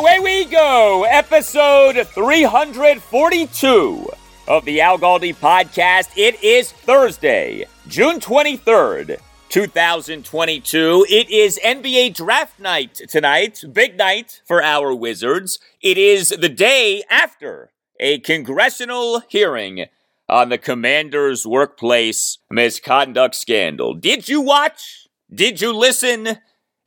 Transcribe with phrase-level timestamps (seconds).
[0.00, 4.10] Away we go, episode 342
[4.48, 6.08] of the Al Galdi podcast.
[6.16, 11.04] It is Thursday, June 23rd, 2022.
[11.06, 15.58] It is NBA draft night tonight, big night for our Wizards.
[15.82, 19.84] It is the day after a congressional hearing
[20.30, 23.92] on the commander's workplace misconduct scandal.
[23.92, 25.08] Did you watch?
[25.30, 26.38] Did you listen?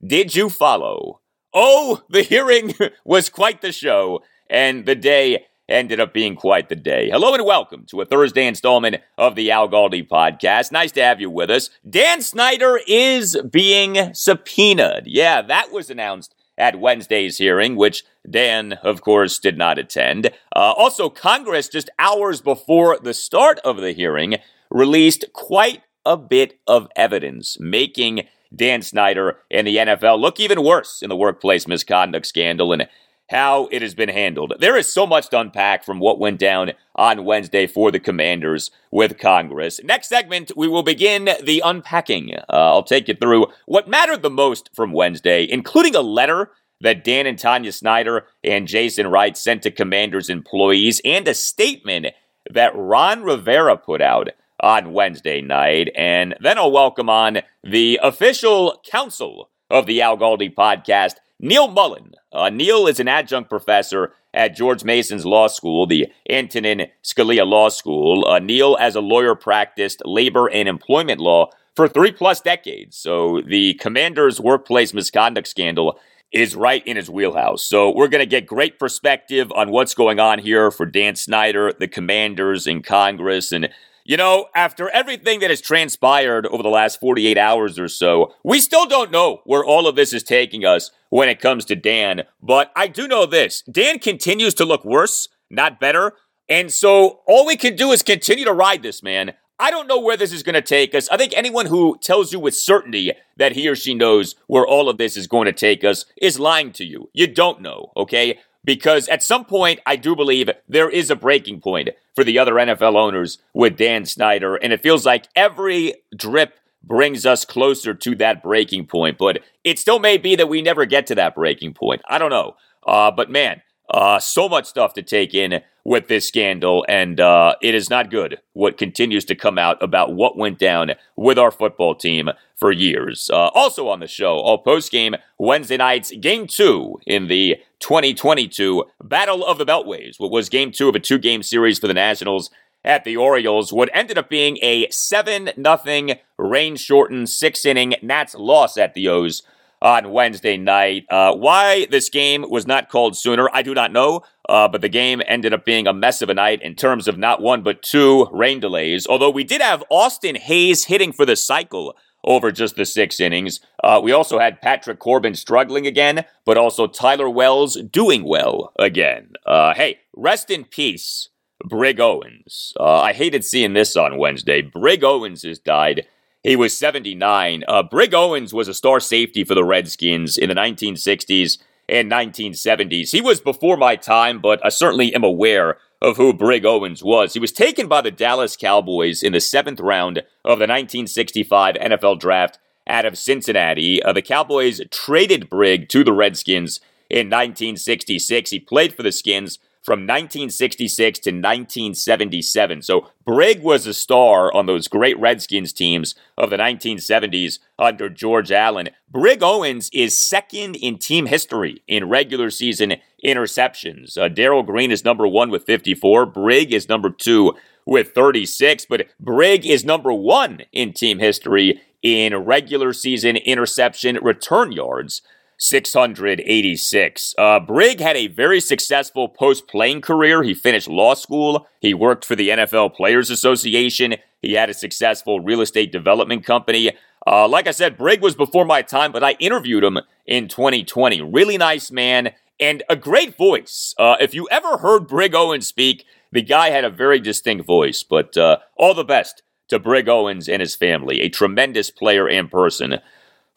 [0.03, 1.19] Did you follow?
[1.55, 2.73] Oh, the hearing
[3.05, 7.11] was quite the show, and the day ended up being quite the day.
[7.11, 10.71] Hello and welcome to a Thursday installment of the Al Galdi podcast.
[10.71, 11.69] Nice to have you with us.
[11.87, 15.03] Dan Snyder is being subpoenaed.
[15.05, 20.31] Yeah, that was announced at Wednesday's hearing, which Dan, of course, did not attend.
[20.55, 24.37] Uh, also, Congress, just hours before the start of the hearing,
[24.71, 31.01] released quite a bit of evidence, making Dan Snyder and the NFL look even worse
[31.01, 32.87] in the workplace misconduct scandal and
[33.29, 34.53] how it has been handled.
[34.59, 38.69] There is so much to unpack from what went down on Wednesday for the Commanders
[38.91, 39.81] with Congress.
[39.83, 42.35] Next segment, we will begin the unpacking.
[42.35, 47.03] Uh, I'll take you through what mattered the most from Wednesday, including a letter that
[47.03, 52.07] Dan and Tanya Snyder and Jason Wright sent to Commanders employees and a statement
[52.51, 54.29] that Ron Rivera put out
[54.63, 55.91] on Wednesday night.
[55.93, 62.13] And then I'll welcome on the official counsel of the Al Galdi podcast, Neal Mollen.
[62.31, 67.69] Uh, Neal is an adjunct professor at George Mason's Law School, the Antonin Scalia Law
[67.69, 68.25] School.
[68.25, 72.97] Uh, Neal, as a lawyer, practiced labor and employment law for three plus decades.
[72.97, 75.99] So the commander's workplace misconduct scandal
[76.31, 77.63] is right in his wheelhouse.
[77.63, 81.73] So we're going to get great perspective on what's going on here for Dan Snyder,
[81.73, 83.69] the commanders in Congress, and
[84.05, 88.59] you know, after everything that has transpired over the last 48 hours or so, we
[88.59, 92.23] still don't know where all of this is taking us when it comes to Dan.
[92.41, 96.13] But I do know this Dan continues to look worse, not better.
[96.49, 99.33] And so all we can do is continue to ride this, man.
[99.59, 101.07] I don't know where this is going to take us.
[101.09, 104.89] I think anyone who tells you with certainty that he or she knows where all
[104.89, 107.09] of this is going to take us is lying to you.
[107.13, 108.39] You don't know, okay?
[108.63, 112.53] Because at some point, I do believe there is a breaking point for the other
[112.53, 114.55] NFL owners with Dan Snyder.
[114.55, 119.17] And it feels like every drip brings us closer to that breaking point.
[119.17, 122.01] But it still may be that we never get to that breaking point.
[122.07, 122.55] I don't know.
[122.85, 123.61] Uh, but man,
[123.93, 128.09] uh, so much stuff to take in with this scandal, and uh, it is not
[128.09, 132.71] good what continues to come out about what went down with our football team for
[132.71, 133.29] years.
[133.31, 138.85] Uh, also on the show, all post game Wednesday night's game two in the 2022
[139.03, 141.93] Battle of the Beltways, what was game two of a two game series for the
[141.93, 142.49] Nationals
[142.85, 148.35] at the Orioles, what ended up being a 7 0 rain shortened six inning Nats
[148.35, 149.43] loss at the O's
[149.83, 151.05] on Wednesday night.
[151.11, 154.21] Uh, why this game was not called sooner, I do not know.
[154.49, 157.17] Uh, but the game ended up being a mess of a night in terms of
[157.17, 159.05] not one but two rain delays.
[159.07, 161.95] Although we did have Austin Hays hitting for the cycle
[162.25, 163.59] over just the six innings.
[163.83, 169.33] Uh, we also had Patrick Corbin struggling again, but also Tyler Wells doing well again.
[169.45, 171.29] Uh, hey, rest in peace,
[171.65, 172.73] Brig Owens.
[172.79, 174.61] Uh, I hated seeing this on Wednesday.
[174.61, 176.07] Brig Owens has died
[176.43, 177.63] he was 79.
[177.67, 181.57] Uh, Brig Owens was a star safety for the Redskins in the 1960s
[181.87, 183.11] and 1970s.
[183.11, 187.33] He was before my time, but I certainly am aware of who Brig Owens was.
[187.33, 192.19] He was taken by the Dallas Cowboys in the seventh round of the 1965 NFL
[192.19, 194.03] Draft out of Cincinnati.
[194.03, 198.49] Uh, the Cowboys traded Brig to the Redskins in 1966.
[198.49, 202.81] He played for the Skins from 1966 to 1977.
[202.81, 208.51] So Brig was a star on those great Redskins teams of the 1970s under George
[208.51, 208.89] Allen.
[209.11, 212.93] Brig Owens is second in team history in regular season
[213.23, 214.17] interceptions.
[214.17, 216.25] Uh, Darrell Green is number one with 54.
[216.27, 217.53] Brig is number two
[217.85, 224.71] with 36, but Brig is number one in team history in regular season interception return
[224.71, 225.21] yards
[225.57, 227.35] 686.
[227.37, 230.43] Uh, Brig had a very successful post playing career.
[230.43, 231.67] He finished law school.
[231.79, 234.15] He worked for the NFL Players Association.
[234.41, 236.91] He had a successful real estate development company.
[237.25, 241.21] Uh, like I said, Brig was before my time, but I interviewed him in 2020.
[241.21, 243.95] Really nice man and a great voice.
[243.97, 248.03] Uh, if you ever heard Brig Owens speak, the guy had a very distinct voice.
[248.03, 251.21] But uh, all the best to Brig Owens and his family.
[251.21, 252.99] A tremendous player and person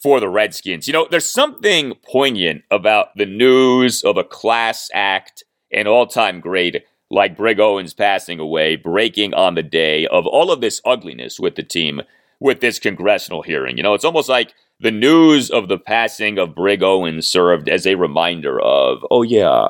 [0.02, 0.86] for the Redskins.
[0.86, 6.40] You know, there's something poignant about the news of a class act and all time
[6.40, 11.38] great like Brig Owens passing away, breaking on the day of all of this ugliness
[11.38, 12.02] with the team
[12.40, 13.76] with this congressional hearing.
[13.76, 17.86] You know, it's almost like the news of the passing of Brig Owens served as
[17.86, 19.68] a reminder of, oh, yeah,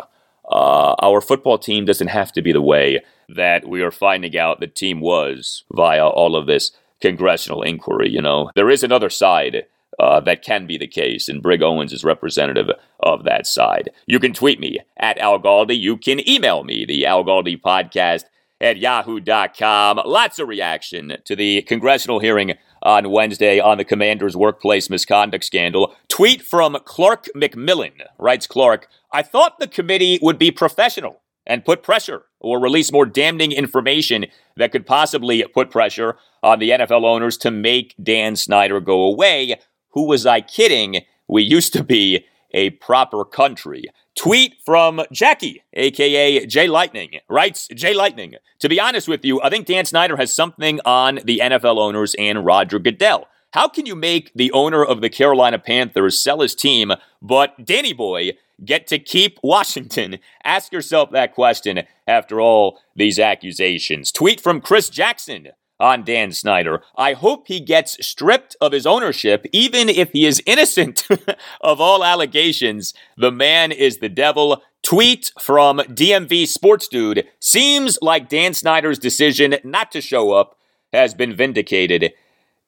[0.49, 4.61] uh, our football team doesn't have to be the way that we are finding out
[4.61, 8.09] the team was via all of this congressional inquiry.
[8.09, 9.67] You know, there is another side
[9.99, 12.69] uh, that can be the case, and Brig Owens is representative
[13.01, 13.91] of that side.
[14.07, 15.79] You can tweet me at Al Galdi.
[15.79, 18.25] You can email me, the Al Galdi podcast
[18.61, 20.01] at yahoo.com.
[20.05, 25.95] Lots of reaction to the congressional hearing on Wednesday on the commander's workplace misconduct scandal.
[26.09, 31.83] Tweet from Clark McMillan, writes Clark, I thought the committee would be professional and put
[31.83, 34.27] pressure or release more damning information
[34.57, 39.57] that could possibly put pressure on the NFL owners to make Dan Snyder go away.
[39.97, 41.07] Who was I kidding?
[41.27, 43.85] We used to be a proper country.
[44.15, 48.35] Tweet from Jackie, aka Jay Lightning, writes Jay Lightning.
[48.59, 52.15] To be honest with you, I think Dan Snyder has something on the NFL owners
[52.19, 53.27] and Roger Goodell.
[53.55, 57.95] How can you make the owner of the Carolina Panthers sell his team, but Danny
[57.95, 58.33] Boy
[58.63, 60.19] get to keep Washington?
[60.45, 64.13] Ask yourself that question after all these accusations.
[64.13, 66.83] Tweet from Chris Jackson on Dan Snyder.
[66.97, 71.07] I hope he gets stripped of his ownership, even if he is innocent
[71.61, 72.95] of all allegations.
[73.17, 74.63] The man is the devil.
[74.83, 77.27] Tweet from DMV Sports Dude.
[77.41, 80.57] Seems like Dan Snyder's decision not to show up
[80.93, 82.13] has been vindicated,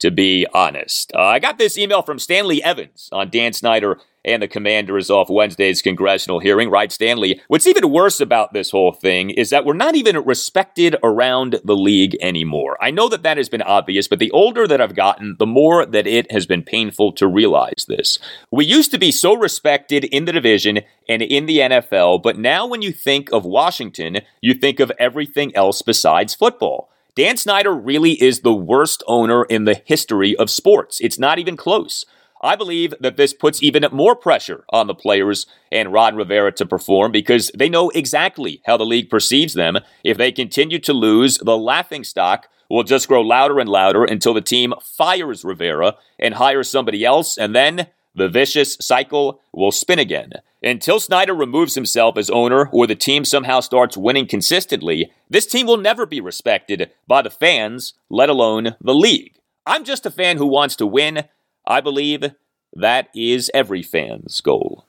[0.00, 1.12] to be honest.
[1.14, 3.98] Uh, I got this email from Stanley Evans on Dan Snyder
[4.28, 7.40] and the commander is off Wednesday's congressional hearing, right, Stanley?
[7.48, 11.76] What's even worse about this whole thing is that we're not even respected around the
[11.76, 12.76] league anymore.
[12.80, 15.86] I know that that has been obvious, but the older that I've gotten, the more
[15.86, 18.18] that it has been painful to realize this.
[18.50, 22.66] We used to be so respected in the division and in the NFL, but now
[22.66, 26.90] when you think of Washington, you think of everything else besides football.
[27.14, 31.00] Dan Snyder really is the worst owner in the history of sports.
[31.00, 32.04] It's not even close.
[32.40, 36.66] I believe that this puts even more pressure on the players and Ron Rivera to
[36.66, 39.78] perform because they know exactly how the league perceives them.
[40.04, 44.34] If they continue to lose, the laughing stock will just grow louder and louder until
[44.34, 47.88] the team fires Rivera and hires somebody else, and then
[48.18, 50.32] the vicious cycle will spin again.
[50.62, 55.66] Until Snyder removes himself as owner or the team somehow starts winning consistently, this team
[55.66, 59.36] will never be respected by the fans, let alone the league.
[59.64, 61.24] I'm just a fan who wants to win.
[61.66, 62.32] I believe
[62.72, 64.84] that is every fan's goal.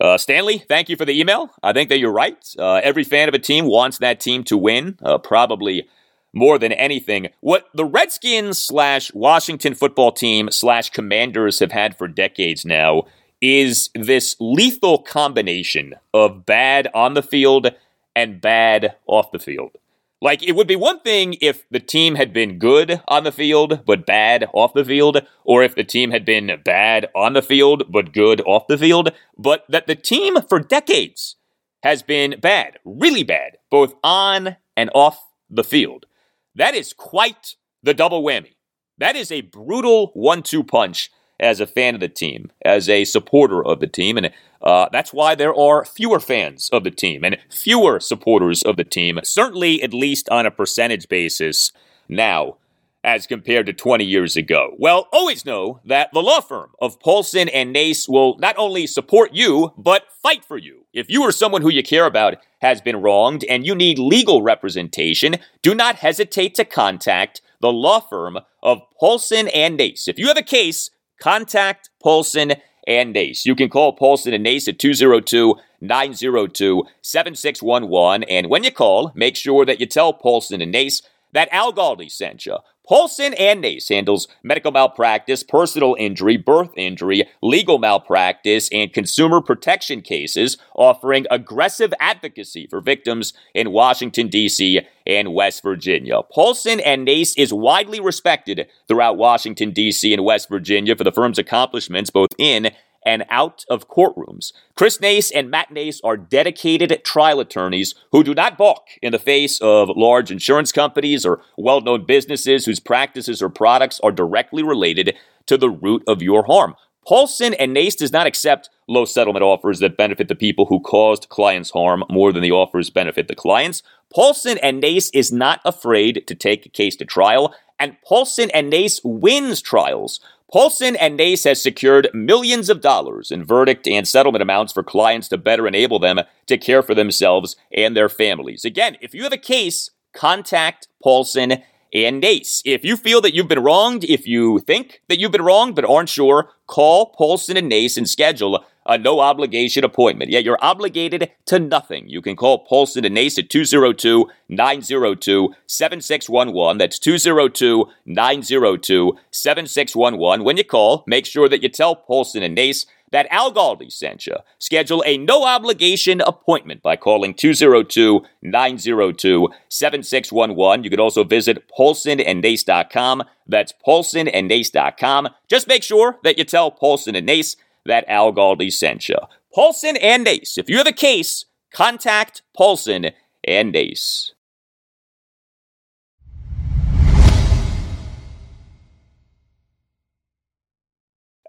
[0.00, 1.50] Uh, Stanley, thank you for the email.
[1.62, 2.36] I think that you're right.
[2.58, 5.88] Uh, every fan of a team wants that team to win, uh, probably
[6.32, 7.28] more than anything.
[7.40, 13.04] What the Redskins slash Washington football team slash Commanders have had for decades now
[13.40, 17.72] is this lethal combination of bad on the field
[18.14, 19.72] and bad off the field.
[20.20, 23.80] Like, it would be one thing if the team had been good on the field,
[23.84, 27.90] but bad off the field, or if the team had been bad on the field,
[27.90, 31.34] but good off the field, but that the team for decades
[31.82, 36.06] has been bad, really bad, both on and off the field.
[36.54, 38.54] That is quite the double whammy.
[38.98, 43.04] That is a brutal one two punch as a fan of the team, as a
[43.04, 44.16] supporter of the team.
[44.16, 44.30] And
[44.62, 48.84] uh, that's why there are fewer fans of the team and fewer supporters of the
[48.84, 51.72] team, certainly at least on a percentage basis
[52.08, 52.58] now
[53.04, 54.74] as compared to 20 years ago?
[54.78, 59.30] Well, always know that the law firm of Paulson and Nace will not only support
[59.32, 60.86] you, but fight for you.
[60.92, 64.42] If you or someone who you care about has been wronged and you need legal
[64.42, 70.08] representation, do not hesitate to contact the law firm of Paulson and Nace.
[70.08, 70.90] If you have a case,
[71.20, 72.54] contact Paulson
[72.86, 73.46] and Nace.
[73.46, 78.24] You can call Paulson and Nace at 202 902 7611.
[78.24, 82.10] And when you call, make sure that you tell Paulson and Nace that Al Galdi
[82.10, 82.58] sent you.
[82.92, 90.02] Paulson and Nace handles medical malpractice, personal injury, birth injury, legal malpractice, and consumer protection
[90.02, 94.82] cases, offering aggressive advocacy for victims in Washington, D.C.
[95.06, 96.20] and West Virginia.
[96.34, 100.12] Paulson and Nace is widely respected throughout Washington, D.C.
[100.12, 102.72] and West Virginia for the firm's accomplishments both in
[103.04, 104.52] and out of courtrooms.
[104.74, 109.18] Chris Nace and Matt Nace are dedicated trial attorneys who do not balk in the
[109.18, 114.62] face of large insurance companies or well known businesses whose practices or products are directly
[114.62, 115.16] related
[115.46, 116.74] to the root of your harm.
[117.06, 121.28] Paulson and Nace does not accept low settlement offers that benefit the people who caused
[121.28, 123.82] clients harm more than the offers benefit the clients.
[124.14, 128.70] Paulson and Nace is not afraid to take a case to trial, and Paulson and
[128.70, 130.20] Nace wins trials.
[130.52, 135.26] Paulson and Nace has secured millions of dollars in verdict and settlement amounts for clients
[135.28, 138.62] to better enable them to care for themselves and their families.
[138.62, 141.62] Again, if you have a case, contact Paulson
[141.94, 142.60] and Nace.
[142.66, 145.86] If you feel that you've been wronged, if you think that you've been wronged but
[145.86, 150.30] aren't sure, call Paulson and Nace and schedule a no obligation appointment.
[150.30, 152.08] Yeah, you're obligated to nothing.
[152.08, 156.78] You can call Paulson and Nace at 202 902 7611.
[156.78, 160.44] That's 202 902 7611.
[160.44, 164.26] When you call, make sure that you tell Paulson and Nace that Al Galdi sent
[164.26, 164.36] you.
[164.58, 170.84] Schedule a no obligation appointment by calling 202 902 7611.
[170.84, 173.22] You can also visit paulsonandnace.com.
[173.46, 175.28] That's paulsonandnace.com.
[175.46, 179.16] Just make sure that you tell Paulson and Nace that Al Galdi sent you.
[179.54, 180.58] Paulson and Nace.
[180.58, 183.10] If you have a case, contact Paulson
[183.44, 184.32] and Nace.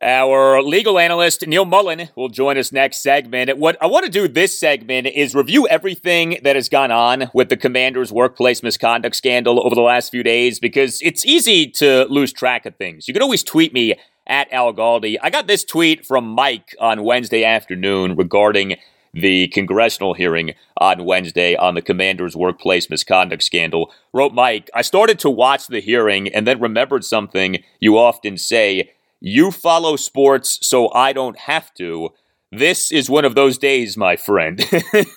[0.04, 3.58] Our legal analyst, Neal Mollen, will join us next segment.
[3.58, 7.48] What I want to do this segment is review everything that has gone on with
[7.48, 12.34] the commander's workplace misconduct scandal over the last few days because it's easy to lose
[12.34, 13.08] track of things.
[13.08, 13.96] You can always tweet me
[14.28, 15.18] at Al Galdi.
[15.22, 18.78] I got this tweet from Mike on Wednesday afternoon regarding
[19.14, 23.94] the congressional hearing on Wednesday on the commander's workplace misconduct scandal.
[24.12, 28.92] Wrote Mike, I started to watch the hearing and then remembered something you often say.
[29.20, 32.10] You follow sports, so I don't have to.
[32.52, 34.64] This is one of those days, my friend.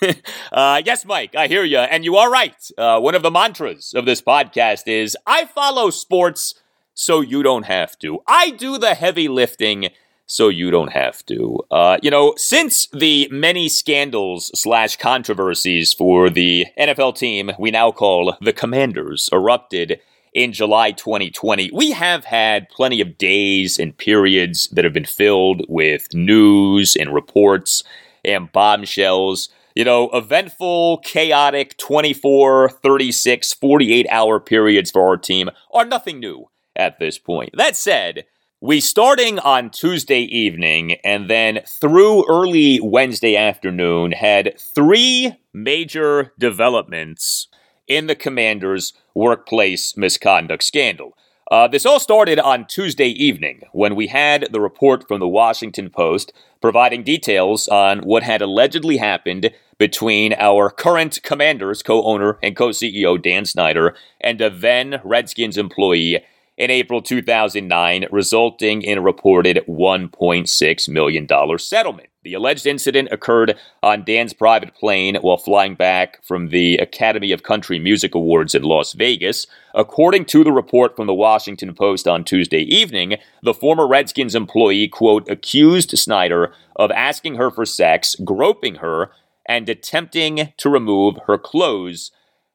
[0.52, 1.78] uh, yes, Mike, I hear you.
[1.78, 2.54] And you are right.
[2.78, 6.54] Uh, one of the mantras of this podcast is I follow sports
[6.96, 8.20] so you don't have to.
[8.26, 9.90] I do the heavy lifting
[10.24, 11.60] so you don't have to.
[11.70, 17.92] Uh, you know, since the many scandals slash controversies for the NFL team we now
[17.92, 20.00] call the Commanders erupted
[20.32, 25.64] in July 2020, we have had plenty of days and periods that have been filled
[25.68, 27.84] with news and reports
[28.24, 29.50] and bombshells.
[29.74, 36.48] You know, eventful, chaotic 24, 36, 48 hour periods for our team are nothing new
[36.76, 37.50] at this point.
[37.54, 38.24] That said,
[38.60, 47.48] we starting on Tuesday evening and then through early Wednesday afternoon had three major developments
[47.86, 51.16] in the commander's workplace misconduct scandal.
[51.50, 55.88] Uh, this all started on Tuesday evening when we had the report from the Washington
[55.90, 62.56] Post providing details on what had allegedly happened between our current commander's co owner and
[62.56, 66.24] co CEO Dan Snyder and a then Redskins employee
[66.56, 72.08] in April 2009, resulting in a reported $1.6 million settlement.
[72.22, 77.44] The alleged incident occurred on Dan's private plane while flying back from the Academy of
[77.44, 79.46] Country Music Awards in Las Vegas.
[79.74, 84.88] According to the report from the Washington Post on Tuesday evening, the former Redskins employee,
[84.88, 89.12] quote, accused Snyder of asking her for sex, groping her,
[89.46, 92.10] and attempting to remove her clothes,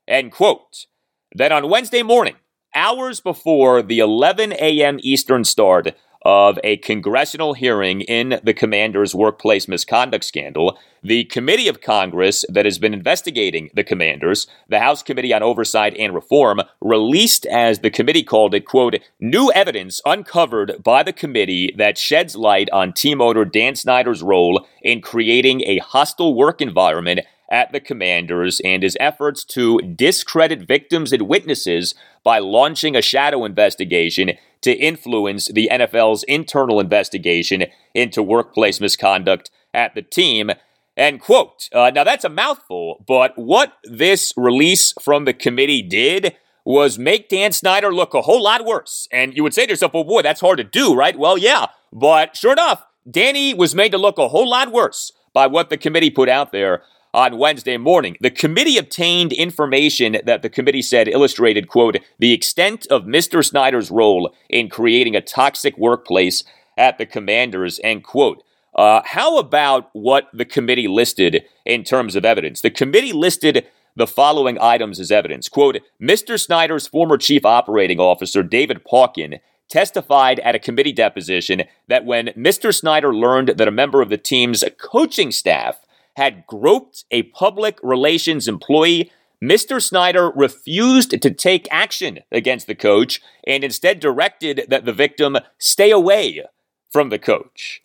[0.05, 0.87] end quote.
[1.33, 2.35] Then on Wednesday morning,
[2.73, 4.99] hours before the 11 a.m.
[5.01, 11.81] Eastern start of a congressional hearing in the commander's workplace misconduct scandal, the committee of
[11.81, 17.47] Congress that has been investigating the commanders, the House Committee on Oversight and Reform, released,
[17.47, 22.69] as the committee called it, quote, new evidence uncovered by the committee that sheds light
[22.71, 27.21] on team owner Dan Snyder's role in creating a hostile work environment
[27.51, 31.93] at the Commanders and his efforts to discredit victims and witnesses
[32.23, 34.31] by launching a shadow investigation
[34.61, 40.51] to influence the NFL's internal investigation into workplace misconduct at the team.
[40.95, 41.67] End quote.
[41.73, 47.27] Uh, now, that's a mouthful, but what this release from the committee did was make
[47.27, 49.07] Dan Snyder look a whole lot worse.
[49.11, 51.17] And you would say to yourself, well, boy, that's hard to do, right?
[51.17, 51.67] Well, yeah.
[51.91, 55.77] But sure enough, Danny was made to look a whole lot worse by what the
[55.77, 58.17] committee put out there on Wednesday morning.
[58.21, 63.45] The committee obtained information that the committee said illustrated, quote, the extent of Mr.
[63.45, 66.43] Snyder's role in creating a toxic workplace
[66.77, 68.43] at the commanders, end quote.
[68.75, 72.61] Uh, how about what the committee listed in terms of evidence?
[72.61, 75.49] The committee listed the following items as evidence.
[75.49, 76.39] Quote, Mr.
[76.39, 79.39] Snyder's former chief operating officer, David Pauken,
[79.69, 82.73] testified at a committee deposition that when Mr.
[82.73, 85.79] Snyder learned that a member of the team's coaching staff
[86.15, 89.11] had groped a public relations employee,
[89.43, 89.81] Mr.
[89.81, 95.89] Snyder refused to take action against the coach and instead directed that the victim stay
[95.89, 96.43] away
[96.91, 97.81] from the coach.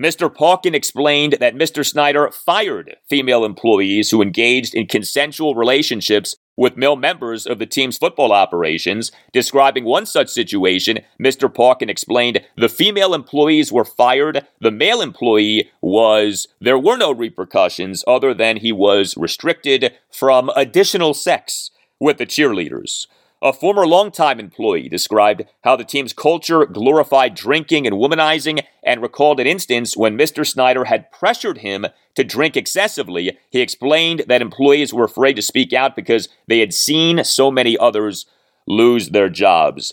[0.00, 0.34] Mr.
[0.34, 1.86] Pauken explained that Mr.
[1.86, 7.98] Snyder fired female employees who engaged in consensual relationships with male members of the team's
[7.98, 9.10] football operations.
[9.32, 11.52] Describing one such situation, Mr.
[11.52, 14.46] Pauken explained the female employees were fired.
[14.60, 21.14] The male employee was, there were no repercussions other than he was restricted from additional
[21.14, 21.70] sex
[22.00, 23.06] with the cheerleaders.
[23.44, 29.38] A former longtime employee described how the team's culture glorified drinking and womanizing and recalled
[29.38, 30.46] an instance when Mr.
[30.46, 31.84] Snyder had pressured him
[32.14, 33.36] to drink excessively.
[33.50, 37.76] He explained that employees were afraid to speak out because they had seen so many
[37.76, 38.24] others
[38.66, 39.92] lose their jobs.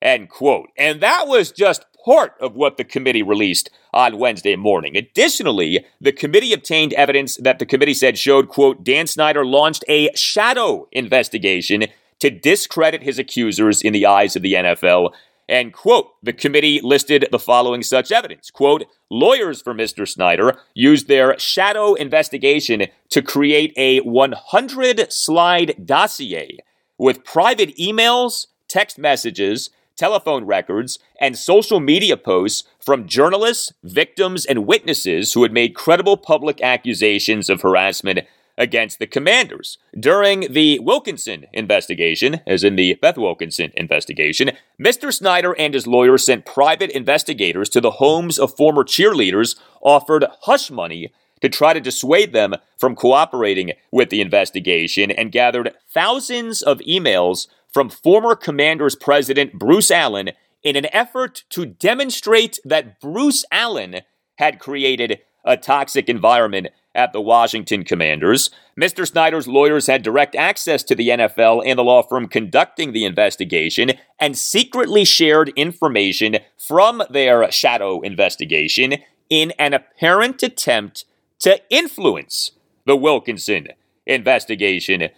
[0.00, 0.68] End quote.
[0.78, 4.96] And that was just part of what the committee released on Wednesday morning.
[4.96, 10.08] Additionally, the committee obtained evidence that the committee said showed, quote, Dan Snyder launched a
[10.14, 11.86] shadow investigation
[12.22, 15.12] to discredit his accusers in the eyes of the NFL.
[15.48, 18.48] And quote, the committee listed the following such evidence.
[18.48, 20.06] Quote, lawyers for Mr.
[20.06, 26.58] Snyder used their shadow investigation to create a 100 slide dossier
[26.96, 34.64] with private emails, text messages, telephone records, and social media posts from journalists, victims, and
[34.64, 38.20] witnesses who had made credible public accusations of harassment
[38.62, 39.76] against the commanders.
[39.98, 45.12] During the Wilkinson investigation, as in the Beth Wilkinson investigation, Mr.
[45.12, 50.70] Snyder and his lawyer sent private investigators to the homes of former cheerleaders, offered hush
[50.70, 56.78] money to try to dissuade them from cooperating with the investigation, and gathered thousands of
[56.80, 60.30] emails from former Commanders president Bruce Allen
[60.62, 64.02] in an effort to demonstrate that Bruce Allen
[64.36, 68.50] had created a toxic environment at the Washington Commanders.
[68.78, 69.06] Mr.
[69.06, 73.92] Snyder's lawyers had direct access to the NFL and the law firm conducting the investigation
[74.18, 78.96] and secretly shared information from their shadow investigation
[79.28, 81.04] in an apparent attempt
[81.38, 82.52] to influence
[82.86, 83.68] the Wilkinson
[84.06, 85.08] investigation.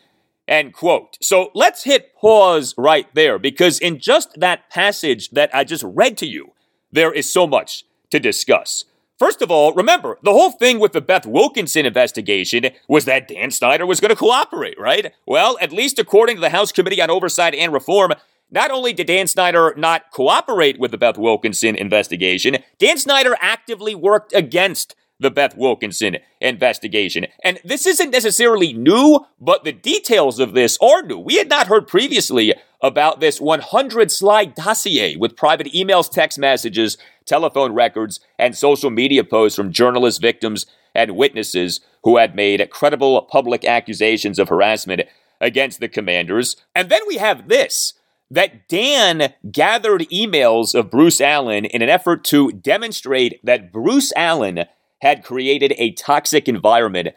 [0.47, 1.17] End quote.
[1.23, 6.19] So let's hit pause right there because in just that passage that I just read
[6.19, 6.53] to you,
[6.93, 8.85] there is so much to discuss.
[9.19, 13.53] First of all, remember, the whole thing with the Beth Wilkinson investigation was that Dan
[13.53, 15.13] Snyder was going to cooperate, right?
[15.25, 18.15] Well, at least according to the House Committee on Oversight and Reform,
[18.51, 23.95] not only did Dan Snyder not cooperate with the Beth Wilkinson investigation, Dan Snyder actively
[23.95, 27.27] worked against the Beth Wilkinson investigation.
[27.45, 31.19] And this isn't necessarily new, but the details of this are new.
[31.19, 36.99] We had not heard previously about this 100 slide dossier with private emails, text messages,
[37.27, 43.23] telephone records, and social media posts from journalists, victims, and witnesses who had made credible
[43.23, 45.03] public accusations of harassment
[45.41, 46.57] against the commanders.
[46.75, 47.95] And then we have this
[48.31, 54.65] that Dan gathered emails of Bruce Allen in an effort to demonstrate that Bruce Allen
[55.03, 57.09] had created a toxic environment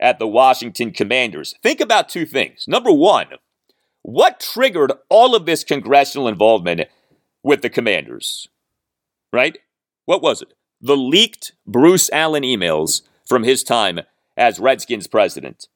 [0.00, 1.54] at the Washington Commanders.
[1.62, 2.64] Think about two things.
[2.66, 3.26] Number one,
[4.02, 6.82] what triggered all of this congressional involvement
[7.42, 8.48] with the Commanders?
[9.34, 9.58] Right?
[10.06, 10.54] What was it?
[10.80, 14.00] The leaked Bruce Allen emails from his time
[14.36, 15.66] as Redskins president.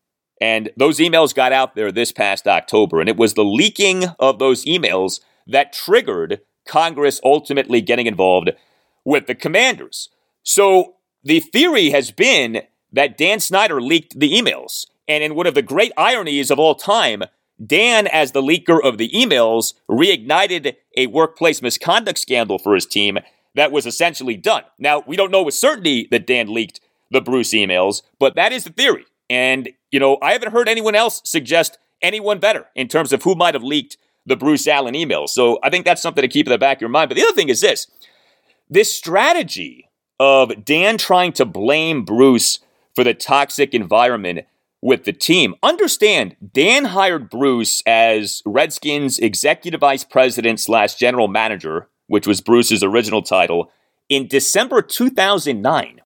[0.41, 4.39] And those emails got out there this past October, and it was the leaking of
[4.39, 8.51] those emails that triggered Congress ultimately getting involved
[9.05, 10.11] with the commanders.
[10.43, 10.95] So
[11.25, 14.87] the theory has been that Dan Snyder leaked the emails.
[15.09, 17.25] And in one of the great ironies of all time,
[17.65, 23.19] Dan, as the leaker of the emails, reignited a workplace misconduct scandal for his team
[23.55, 24.63] that was essentially done.
[24.79, 26.81] Now, we don't know with certainty that Dan leaked
[27.11, 29.07] the Bruce emails, but that is the theory.
[29.31, 33.35] And, you know, I haven't heard anyone else suggest anyone better in terms of who
[33.35, 35.31] might have leaked the Bruce Allen emails.
[35.31, 37.09] So I think that's something to keep in the back of your mind.
[37.09, 37.87] But the other thing is this
[38.71, 39.89] this strategy
[40.21, 42.59] of Dan trying to blame Bruce
[42.95, 44.41] for the toxic environment
[44.83, 45.55] with the team.
[45.63, 52.83] Understand, Dan hired Bruce as Redskins executive vice president slash general manager, which was Bruce's
[52.83, 53.71] original title,
[54.09, 56.01] in December 2009.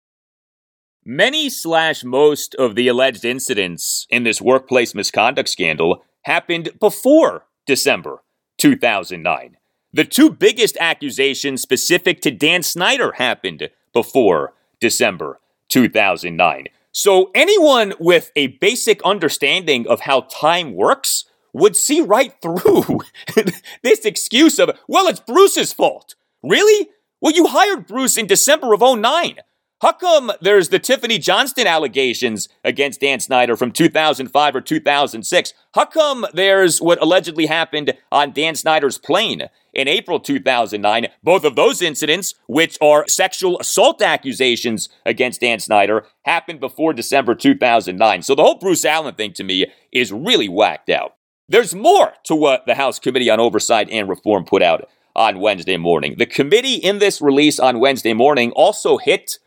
[1.05, 8.23] Many slash most of the alleged incidents in this workplace misconduct scandal happened before December
[8.59, 9.57] 2009.
[9.93, 16.67] The two biggest accusations specific to Dan Snyder happened before December 2009.
[16.93, 23.01] So anyone with a basic understanding of how time works would see right through
[23.83, 26.15] this excuse of, well, it's Bruce's fault.
[26.43, 26.89] Really?
[27.21, 29.39] Well, you hired Bruce in December of 09.
[29.83, 35.55] How come there's the Tiffany Johnston allegations against Dan Snyder from 2005 or 2006?
[35.75, 41.09] How come there's what allegedly happened on Dan Snyder's plane in April 2009?
[41.25, 47.35] Both of those incidents, which are sexual assault accusations against Dan Snyder, happened before December
[47.35, 48.23] 2009.
[48.23, 51.15] So the whole Bruce Allen thing to me is really whacked out.
[51.49, 55.77] There's more to what the House Committee on Oversight and Reform put out on Wednesday
[55.77, 56.15] morning.
[56.17, 59.39] The committee in this release on Wednesday morning also hit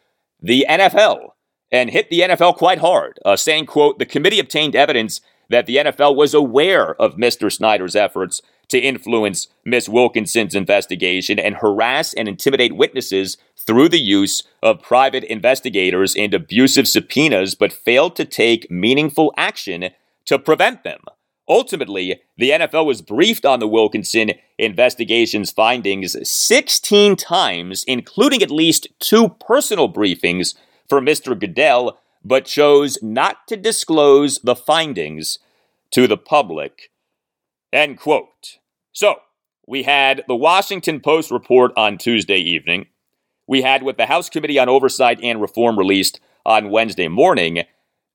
[0.41, 1.31] the NFL
[1.71, 5.77] and hit the NFL quite hard, uh, saying, quote, the committee obtained evidence that the
[5.77, 7.51] NFL was aware of Mr.
[7.51, 9.89] Snyder's efforts to influence Ms.
[9.89, 16.87] Wilkinson's investigation and harass and intimidate witnesses through the use of private investigators and abusive
[16.87, 19.89] subpoenas, but failed to take meaningful action
[20.25, 20.99] to prevent them.
[21.47, 28.87] Ultimately, the NFL was briefed on the Wilkinson investigation's findings 16 times, including at least
[28.99, 30.55] two personal briefings
[30.89, 31.39] for Mr.
[31.39, 35.37] Goodell, but chose not to disclose the findings
[35.91, 36.89] to the public.
[37.71, 38.57] End quote.
[38.91, 39.17] So,
[39.67, 42.87] we had the Washington Post report on Tuesday evening.
[43.47, 47.63] We had what the House Committee on Oversight and Reform released on Wednesday morning.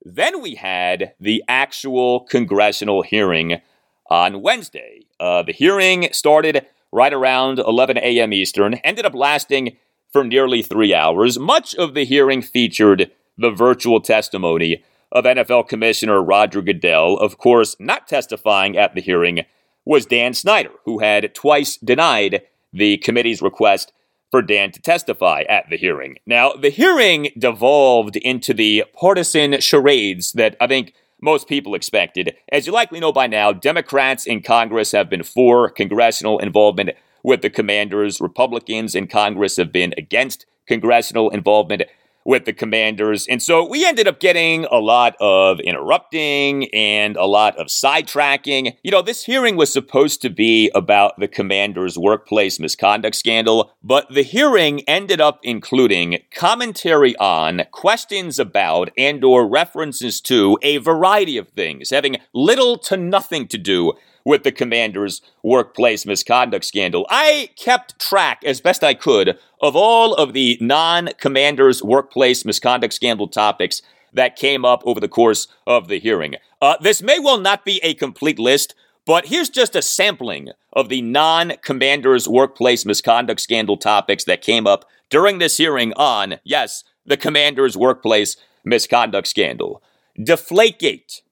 [0.03, 3.61] Then we had the actual congressional hearing
[4.09, 5.03] on Wednesday.
[5.19, 8.33] Uh, the hearing started right around 11 a.m.
[8.33, 9.77] Eastern, ended up lasting
[10.13, 11.39] for nearly three hours.
[11.39, 14.83] Much of the hearing featured the virtual testimony
[15.13, 17.17] of NFL Commissioner Roger Goodell.
[17.17, 19.45] Of course, not testifying at the hearing
[19.85, 23.93] was Dan Snyder, who had twice denied the committee's request
[24.31, 26.17] for Dan to testify at the hearing.
[26.27, 32.35] Now, the hearing devolved into the partisan charades that I think most people expected.
[32.51, 36.91] As you likely know by now, Democrats in Congress have been for congressional involvement
[37.23, 38.21] with the commanders.
[38.21, 41.83] Republicans in Congress have been against congressional involvement
[42.25, 43.27] with the commanders.
[43.29, 48.77] And so we ended up getting a lot of interrupting and a lot of sidetracking.
[48.83, 54.09] You know, this hearing was supposed to be about the commander's workplace misconduct scandal, but
[54.13, 61.37] the hearing ended up including commentary on, questions about, and or references to a variety
[61.37, 63.93] of things having little to nothing to do
[64.25, 67.07] with the commander's workplace misconduct scandal.
[67.09, 72.95] I kept track as best I could of all of the non commander's workplace misconduct
[72.95, 76.37] scandal topics that came up over the course of the hearing.
[76.61, 78.75] Uh, this may well not be a complete list,
[79.07, 84.67] but here's just a sampling of the non commander's workplace misconduct scandal topics that came
[84.67, 89.83] up during this hearing on, yes, the commander's workplace misconduct scandal.
[90.19, 91.23] Deflategate,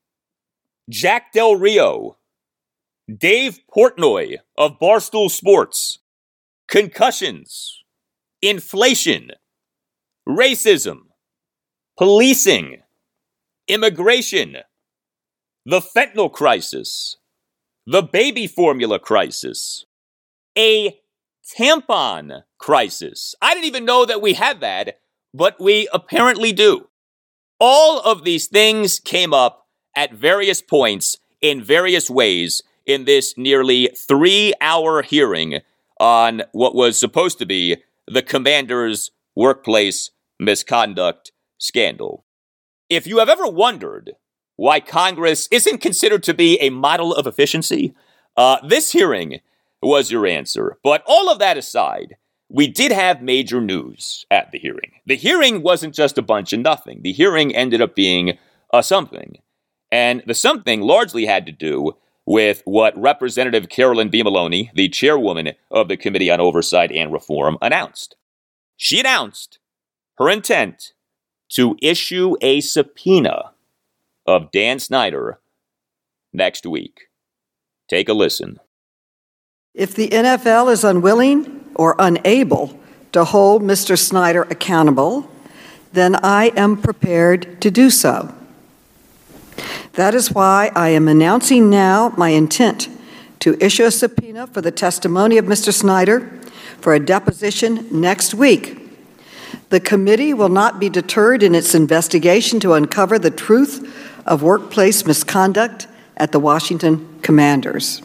[0.88, 2.16] Jack Del Rio,
[3.08, 6.00] Dave Portnoy of Barstool Sports,
[6.68, 7.82] concussions,
[8.42, 9.30] inflation,
[10.28, 10.98] racism,
[11.96, 12.82] policing,
[13.66, 14.58] immigration,
[15.64, 17.16] the fentanyl crisis,
[17.86, 19.86] the baby formula crisis,
[20.56, 20.98] a
[21.58, 23.34] tampon crisis.
[23.40, 25.00] I didn't even know that we had that,
[25.32, 26.88] but we apparently do.
[27.58, 29.66] All of these things came up
[29.96, 35.60] at various points in various ways in this nearly three hour hearing
[36.00, 37.76] on what was supposed to be
[38.08, 42.24] the commander's workplace misconduct scandal.
[42.88, 44.12] If you have ever wondered
[44.56, 47.94] why Congress isn't considered to be a model of efficiency,
[48.36, 49.40] uh, this hearing
[49.82, 50.78] was your answer.
[50.82, 52.16] But all of that aside,
[52.48, 54.92] we did have major news at the hearing.
[55.06, 58.38] The hearing wasn't just a bunch of nothing, the hearing ended up being
[58.72, 59.38] a something.
[59.92, 61.92] And the something largely had to do
[62.28, 64.22] with what Representative Carolyn B.
[64.22, 68.16] Maloney, the chairwoman of the Committee on Oversight and Reform, announced.
[68.76, 69.58] She announced
[70.18, 70.92] her intent
[71.52, 73.52] to issue a subpoena
[74.26, 75.40] of Dan Snyder
[76.30, 77.08] next week.
[77.88, 78.60] Take a listen.
[79.72, 82.78] If the NFL is unwilling or unable
[83.12, 83.98] to hold Mr.
[83.98, 85.30] Snyder accountable,
[85.94, 88.34] then I am prepared to do so.
[89.98, 92.88] That is why I am announcing now my intent
[93.40, 95.72] to issue a subpoena for the testimony of Mr.
[95.72, 96.20] Snyder
[96.80, 98.78] for a deposition next week.
[99.70, 103.92] The committee will not be deterred in its investigation to uncover the truth
[104.24, 108.00] of workplace misconduct at the Washington Commanders.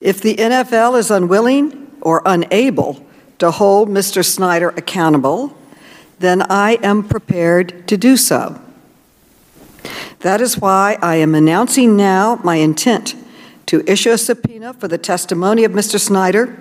[0.00, 3.04] If the NFL is unwilling or unable
[3.40, 4.24] to hold Mr.
[4.24, 5.54] Snyder accountable,
[6.18, 8.58] then I am prepared to do so.
[10.20, 13.14] That is why I am announcing now my intent
[13.66, 15.98] to issue a subpoena for the testimony of Mr.
[15.98, 16.56] Snyder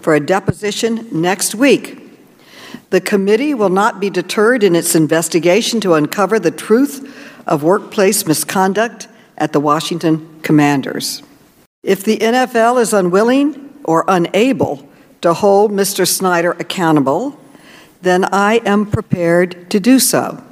[0.00, 1.98] for a deposition next week.
[2.90, 7.16] The committee will not be deterred in its investigation to uncover the truth
[7.46, 11.22] of workplace misconduct at the Washington Commanders.
[11.82, 14.86] If the NFL is unwilling or unable
[15.22, 16.06] to hold Mr.
[16.06, 17.38] Snyder accountable,
[18.02, 20.42] then I am prepared to do so.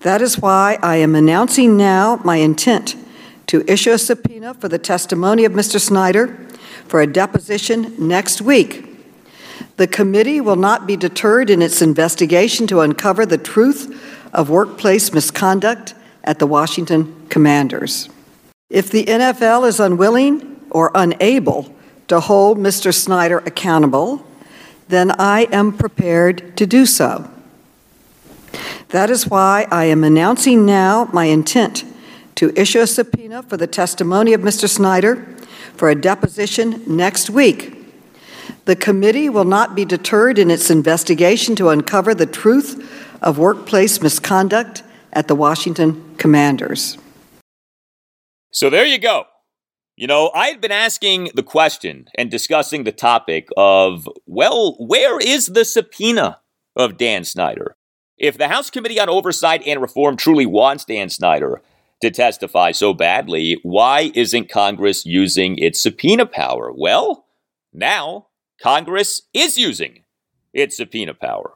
[0.00, 2.96] That is why I am announcing now my intent
[3.48, 5.80] to issue a subpoena for the testimony of Mr.
[5.80, 6.38] Snyder
[6.86, 8.84] for a deposition next week.
[9.76, 15.12] The committee will not be deterred in its investigation to uncover the truth of workplace
[15.12, 18.08] misconduct at the Washington Commanders.
[18.70, 21.74] If the NFL is unwilling or unable
[22.08, 22.92] to hold Mr.
[22.92, 24.24] Snyder accountable,
[24.88, 27.30] then I am prepared to do so.
[28.90, 31.84] That is why I am announcing now my intent
[32.36, 34.68] to issue a subpoena for the testimony of Mr.
[34.68, 35.26] Snyder
[35.74, 37.74] for a deposition next week.
[38.64, 42.82] The committee will not be deterred in its investigation to uncover the truth
[43.20, 46.96] of workplace misconduct at the Washington Commanders.
[48.52, 49.24] So there you go.
[49.96, 55.18] You know, I had been asking the question and discussing the topic of, well, where
[55.18, 56.38] is the subpoena
[56.76, 57.74] of Dan Snyder?
[58.18, 61.62] If the House Committee on Oversight and Reform truly wants Dan Snyder,
[62.00, 66.72] to testify so badly, why isn't Congress using its subpoena power?
[66.72, 67.26] Well,
[67.72, 68.28] now
[68.62, 70.04] Congress is using
[70.52, 71.54] its subpoena power.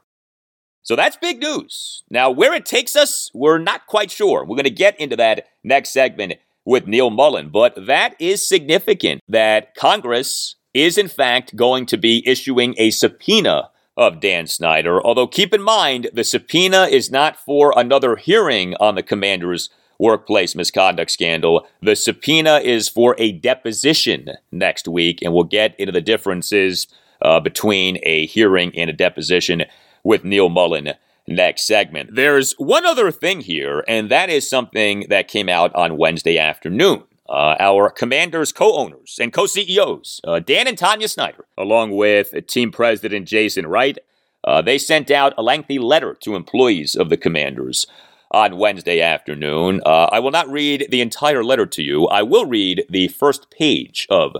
[0.81, 2.03] So that's big news.
[2.09, 4.41] Now, where it takes us, we're not quite sure.
[4.43, 6.33] We're going to get into that next segment
[6.65, 12.25] with Neal Mollen, but that is significant that Congress is, in fact, going to be
[12.27, 15.01] issuing a subpoena of Dan Snyder.
[15.01, 20.55] Although, keep in mind, the subpoena is not for another hearing on the commander's workplace
[20.55, 21.67] misconduct scandal.
[21.81, 26.87] The subpoena is for a deposition next week, and we'll get into the differences
[27.21, 29.63] uh, between a hearing and a deposition
[30.03, 30.95] with Neal Mollen
[31.27, 32.15] next segment.
[32.15, 37.03] There's one other thing here, and that is something that came out on Wednesday afternoon.
[37.29, 42.33] Uh, our commanders, co owners, and co CEOs, uh, Dan and Tanya Snyder, along with
[42.47, 43.97] team president Jason Wright,
[44.43, 47.87] uh, they sent out a lengthy letter to employees of the commanders
[48.31, 49.81] on Wednesday afternoon.
[49.85, 52.07] Uh, I will not read the entire letter to you.
[52.07, 54.35] I will read the first page of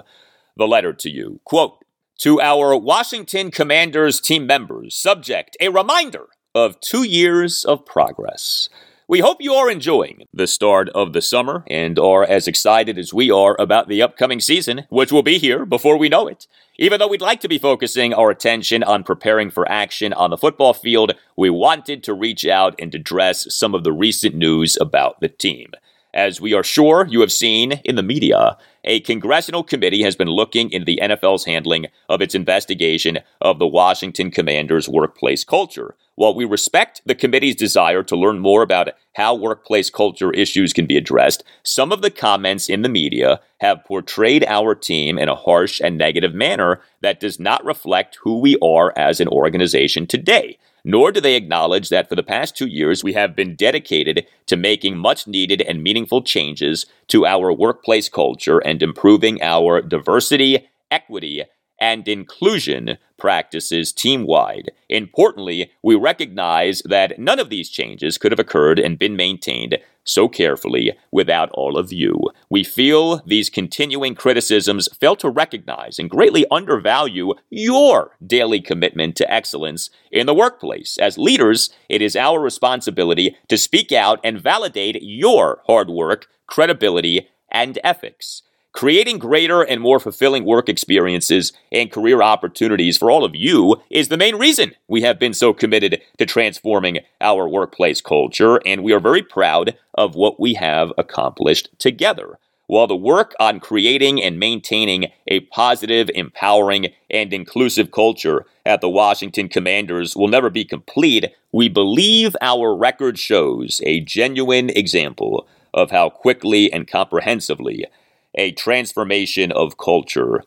[0.58, 1.39] the letter to you.
[1.46, 1.84] Quote,
[2.19, 8.69] to our Washington Commanders team members, subject a reminder of two years of progress.
[9.06, 13.13] We hope you are enjoying the start of the summer and are as excited as
[13.13, 16.48] we are about the upcoming season, which will be here before we know it.
[16.78, 20.38] Even though we'd like to be focusing our attention on preparing for action on the
[20.38, 25.20] football field, we wanted to reach out and address some of the recent news about
[25.20, 25.74] the team.
[26.13, 30.30] As we are sure you have seen in the media, a congressional committee has been
[30.30, 35.96] looking into the NFL's handling of its investigation of the Washington Commanders' workplace culture.
[36.15, 40.86] While we respect the committee's desire to learn more about how workplace culture issues can
[40.86, 45.36] be addressed, some of the comments in the media have portrayed our team in a
[45.36, 50.58] harsh and negative manner that does not reflect who we are as an organization today
[50.84, 54.58] nor do they acknowledge that for the past two years we have been dedicated to
[54.58, 61.43] making much needed and meaningful changes to our workplace culture and improving our diversity, equity,
[61.84, 64.72] and inclusion practices team wide.
[64.88, 70.30] Importantly, we recognize that none of these changes could have occurred and been maintained so
[70.30, 72.17] carefully without all of you.
[72.50, 79.30] We feel these continuing criticisms fail to recognize and greatly undervalue your daily commitment to
[79.30, 80.98] excellence in the workplace.
[80.98, 87.28] As leaders, it is our responsibility to speak out and validate your hard work, credibility,
[87.52, 88.41] and ethics.
[88.74, 94.08] Creating greater and more fulfilling work experiences and career opportunities for all of you is
[94.08, 98.92] the main reason we have been so committed to transforming our workplace culture, and we
[98.92, 102.40] are very proud of what we have accomplished together.
[102.66, 108.90] While the work on creating and maintaining a positive, empowering, and inclusive culture at the
[108.90, 115.92] Washington Commanders will never be complete, we believe our record shows a genuine example of
[115.92, 117.86] how quickly and comprehensively
[118.36, 120.43] a transformation of culture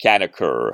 [0.00, 0.72] can occur.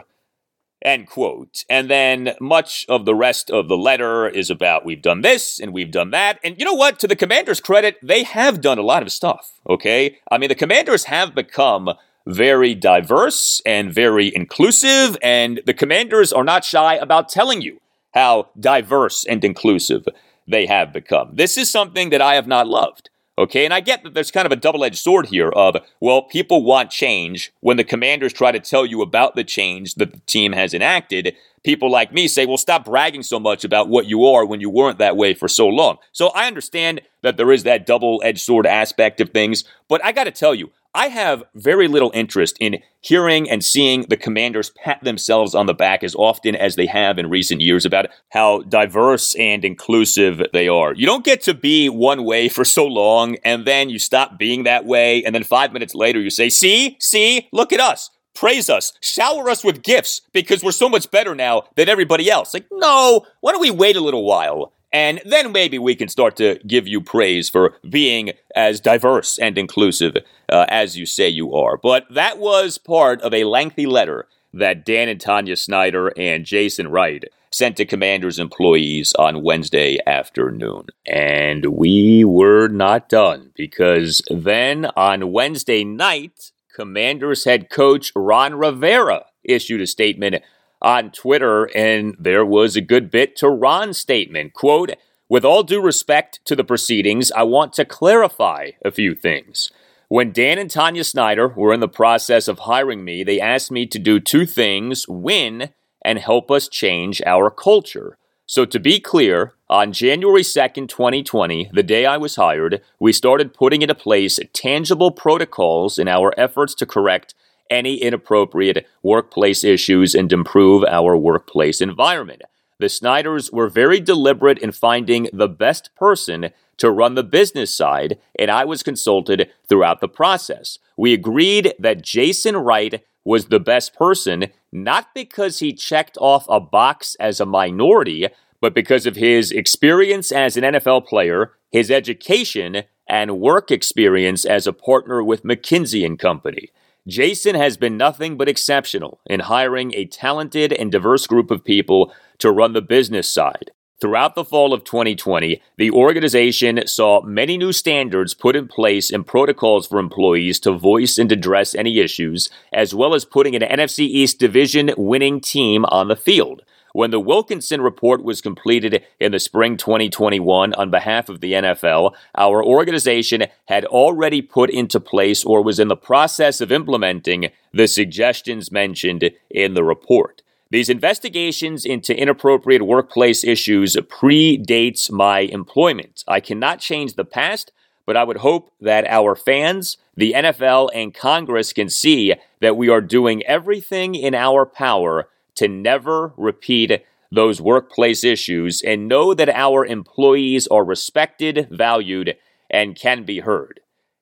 [0.84, 1.64] End quote.
[1.70, 5.72] And then much of the rest of the letter is about we've done this and
[5.72, 6.38] we've done that.
[6.44, 6.98] And you know what?
[7.00, 9.60] To the commanders' credit, they have done a lot of stuff.
[9.68, 10.18] Okay.
[10.30, 11.90] I mean, the commanders have become
[12.26, 17.80] very diverse and very inclusive, and the commanders are not shy about telling you
[18.14, 20.06] how diverse and inclusive
[20.46, 21.30] they have become.
[21.34, 23.10] This is something that I have not loved.
[23.36, 26.22] Okay, and I get that there's kind of a double edged sword here of, well,
[26.22, 27.52] people want change.
[27.60, 31.34] When the commanders try to tell you about the change that the team has enacted,
[31.64, 34.70] people like me say, well, stop bragging so much about what you are when you
[34.70, 35.96] weren't that way for so long.
[36.12, 40.12] So I understand that there is that double edged sword aspect of things, but I
[40.12, 44.70] got to tell you, I have very little interest in hearing and seeing the commanders
[44.70, 48.62] pat themselves on the back as often as they have in recent years about how
[48.62, 50.94] diverse and inclusive they are.
[50.94, 54.62] You don't get to be one way for so long and then you stop being
[54.64, 58.10] that way, and then five minutes later you say, See, see, look at us.
[58.32, 62.52] Praise us, shower us with gifts because we're so much better now than everybody else.
[62.52, 66.36] Like, no, why don't we wait a little while and then maybe we can start
[66.36, 70.16] to give you praise for being as diverse and inclusive
[70.48, 71.76] uh, as you say you are.
[71.76, 76.86] But that was part of a lengthy letter that Dan and Tanya Snyder and Jason
[76.88, 80.86] Wright sent to Commanders employees on Wednesday afternoon.
[81.06, 89.24] And we were not done because then on Wednesday night, Commanders head coach Ron Rivera
[89.42, 90.36] issued a statement
[90.84, 94.52] on Twitter, and there was a good bit to Ron's statement.
[94.52, 94.92] Quote,
[95.28, 99.72] with all due respect to the proceedings, I want to clarify a few things.
[100.08, 103.86] When Dan and Tanya Snyder were in the process of hiring me, they asked me
[103.86, 105.70] to do two things win
[106.04, 108.18] and help us change our culture.
[108.46, 113.54] So, to be clear, on January 2nd, 2020, the day I was hired, we started
[113.54, 117.34] putting into place tangible protocols in our efforts to correct
[117.74, 122.42] any inappropriate workplace issues and improve our workplace environment.
[122.78, 128.18] The Snyders were very deliberate in finding the best person to run the business side,
[128.38, 130.78] and I was consulted throughout the process.
[130.96, 136.60] We agreed that Jason Wright was the best person, not because he checked off a
[136.60, 138.28] box as a minority,
[138.60, 144.66] but because of his experience as an NFL player, his education, and work experience as
[144.66, 146.70] a partner with McKinsey and Company.
[147.06, 152.10] Jason has been nothing but exceptional in hiring a talented and diverse group of people
[152.38, 153.70] to run the business side.
[154.00, 159.26] Throughout the fall of 2020, the organization saw many new standards put in place and
[159.26, 164.00] protocols for employees to voice and address any issues, as well as putting an NFC
[164.00, 166.62] East division winning team on the field.
[166.94, 172.14] When the Wilkinson report was completed in the spring 2021 on behalf of the NFL,
[172.36, 177.88] our organization had already put into place or was in the process of implementing the
[177.88, 180.42] suggestions mentioned in the report.
[180.70, 186.22] These investigations into inappropriate workplace issues predates my employment.
[186.28, 187.72] I cannot change the past,
[188.06, 192.88] but I would hope that our fans, the NFL, and Congress can see that we
[192.88, 199.48] are doing everything in our power to never repeat those workplace issues and know that
[199.48, 202.36] our employees are respected, valued,
[202.70, 203.80] and can be heard.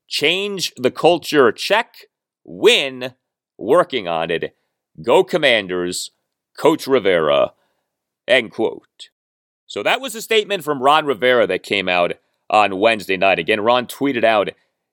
[0.08, 2.06] Change the culture, check,
[2.44, 3.14] win,
[3.58, 4.56] working on it.
[5.02, 6.10] Go Commanders,
[6.58, 7.52] Coach Rivera,
[8.28, 9.10] end quote.
[9.66, 12.12] So that was a statement from Ron Rivera that came out
[12.50, 13.38] on Wednesday night.
[13.38, 14.50] Again, Ron tweeted out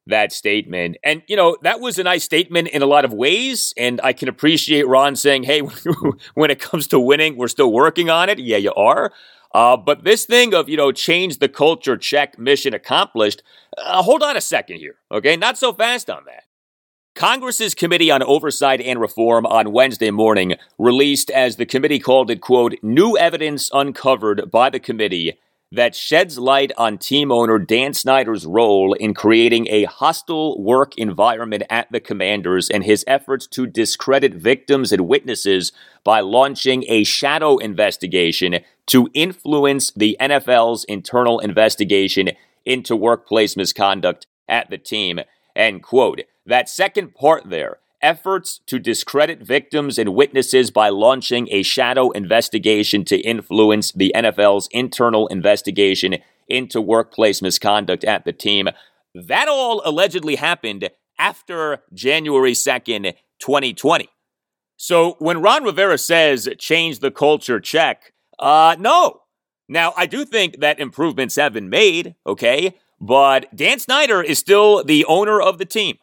[0.10, 0.98] that statement.
[1.04, 3.74] And, you know, that was a nice statement in a lot of ways.
[3.78, 5.60] And I can appreciate Ron saying, hey,
[6.34, 8.40] when it comes to winning, we're still working on it.
[8.40, 9.12] Yeah, you are.
[9.54, 13.42] Uh, but this thing of, you know, change the culture, check, mission accomplished,
[13.78, 15.36] uh, hold on a second here, okay?
[15.36, 16.44] Not so fast on that.
[17.16, 22.40] Congress's Committee on Oversight and Reform on Wednesday morning released, as the committee called it,
[22.40, 25.38] quote, new evidence uncovered by the committee
[25.72, 31.64] that sheds light on team owner Dan Snyder's role in creating a hostile work environment
[31.70, 35.72] at the Commanders and his efforts to discredit victims and witnesses
[36.04, 42.32] by launching a shadow investigation to influence the NFL's internal investigation
[42.66, 45.20] into workplace misconduct at the team.
[45.56, 46.22] End quote.
[46.48, 53.04] That second part there efforts to discredit victims and witnesses by launching a shadow investigation
[53.06, 58.70] to influence the NFL's internal investigation into workplace misconduct at the team.
[59.14, 64.10] That all allegedly happened after January 2nd, 2020.
[64.78, 69.22] So when Ron Rivera says change the culture, check, uh, no.
[69.68, 72.76] Now, I do think that improvements have been made, okay?
[73.00, 75.98] But Dan Snyder is still the owner of the team.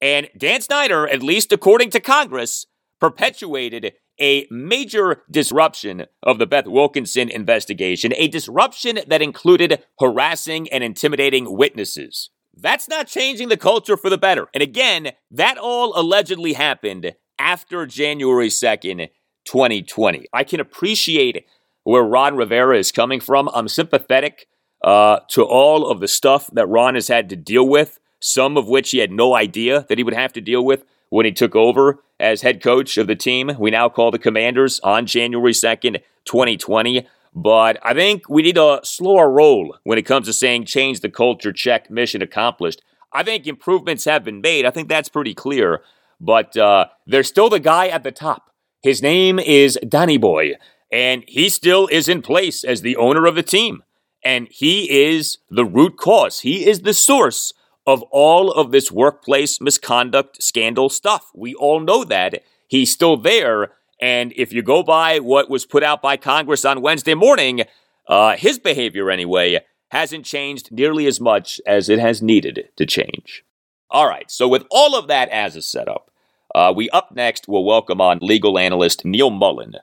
[0.00, 2.66] And Dan Snyder, at least according to Congress,
[3.00, 10.84] perpetuated a major disruption of the Beth Wilkinson investigation, a disruption that included harassing and
[10.84, 12.30] intimidating witnesses.
[12.54, 14.48] That's not changing the culture for the better.
[14.52, 19.08] And again, that all allegedly happened after January 2nd,
[19.46, 20.26] 2020.
[20.32, 21.46] I can appreciate
[21.84, 23.48] where Ron Rivera is coming from.
[23.54, 24.46] I'm sympathetic
[24.84, 28.68] uh, to all of the stuff that Ron has had to deal with some of
[28.68, 31.56] which he had no idea that he would have to deal with when he took
[31.56, 33.50] over as head coach of the team.
[33.58, 37.06] We now call the Commanders on January 2nd, 2020.
[37.34, 41.00] But I think we need to a slower roll when it comes to saying change
[41.00, 42.82] the culture, check, mission accomplished.
[43.12, 44.66] I think improvements have been made.
[44.66, 45.82] I think that's pretty clear.
[46.20, 48.50] But uh, there's still the guy at the top.
[48.82, 50.54] His name is Danny Boy,
[50.90, 53.82] and he still is in place as the owner of the team.
[54.22, 56.40] And he is the root cause.
[56.40, 57.52] He is the source
[57.90, 61.30] of all of this workplace misconduct scandal stuff.
[61.34, 62.42] We all know that.
[62.68, 63.72] He's still there.
[64.00, 67.62] And if you go by what was put out by Congress on Wednesday morning,
[68.06, 69.58] uh, his behavior, anyway,
[69.90, 73.44] hasn't changed nearly as much as it has needed to change.
[73.90, 76.10] All right, so with all of that as a setup,
[76.54, 79.74] uh, we up next will welcome on legal analyst Neal Mollen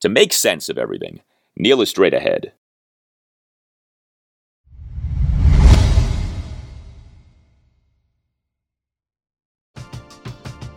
[0.00, 1.20] to make sense of everything.
[1.56, 2.52] Neal is straight ahead.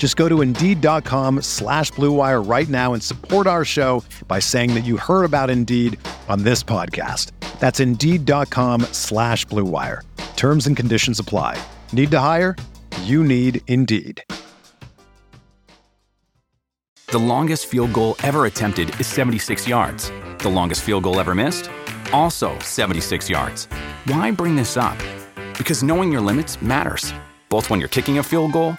[0.00, 4.86] Just go to Indeed.com slash BlueWire right now and support our show by saying that
[4.86, 7.32] you heard about Indeed on this podcast.
[7.58, 10.00] That's Indeed.com slash BlueWire.
[10.36, 11.62] Terms and conditions apply.
[11.92, 12.56] Need to hire?
[13.02, 14.24] You need Indeed.
[17.08, 20.10] The longest field goal ever attempted is 76 yards.
[20.38, 21.68] The longest field goal ever missed?
[22.14, 23.66] Also 76 yards.
[24.06, 24.96] Why bring this up?
[25.58, 27.12] Because knowing your limits matters,
[27.50, 28.78] both when you're kicking a field goal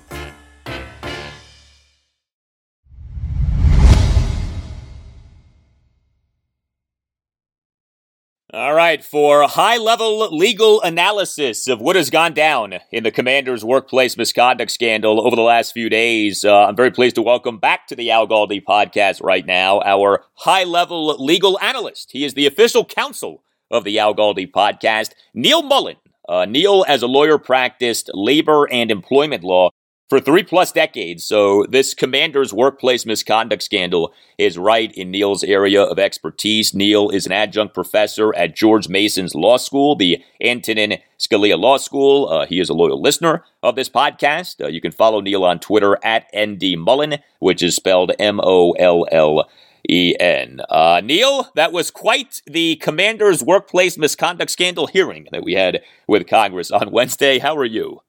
[8.61, 13.65] All right, for high level legal analysis of what has gone down in the commander's
[13.65, 17.87] workplace misconduct scandal over the last few days, uh, I'm very pleased to welcome back
[17.87, 22.11] to the Al Galdi podcast right now our high level legal analyst.
[22.11, 23.41] He is the official counsel
[23.71, 25.95] of the Al Galdi podcast, Neal Mollen.
[26.29, 29.71] Uh, Neal, as a lawyer, practiced labor and employment law
[30.11, 31.23] for three plus decades.
[31.23, 36.73] So this commander's workplace misconduct scandal is right in Neal's area of expertise.
[36.73, 42.27] Neal is an adjunct professor at George Mason's Law School, the Antonin Scalia Law School.
[42.27, 44.61] Uh, he is a loyal listener of this podcast.
[44.61, 48.71] Uh, you can follow Neal on Twitter at ND Mollen, which is spelled M O
[48.71, 49.47] L L.
[49.89, 50.61] E N.
[50.69, 56.27] Uh, Neal, that was quite the commander's workplace misconduct scandal hearing that we had with
[56.27, 57.39] Congress on Wednesday.
[57.39, 58.01] How are you?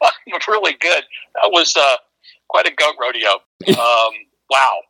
[0.48, 1.04] Really good.
[1.34, 1.96] That was uh,
[2.48, 3.40] quite a goat rodeo.
[3.78, 4.12] Um,
[4.50, 4.80] wow.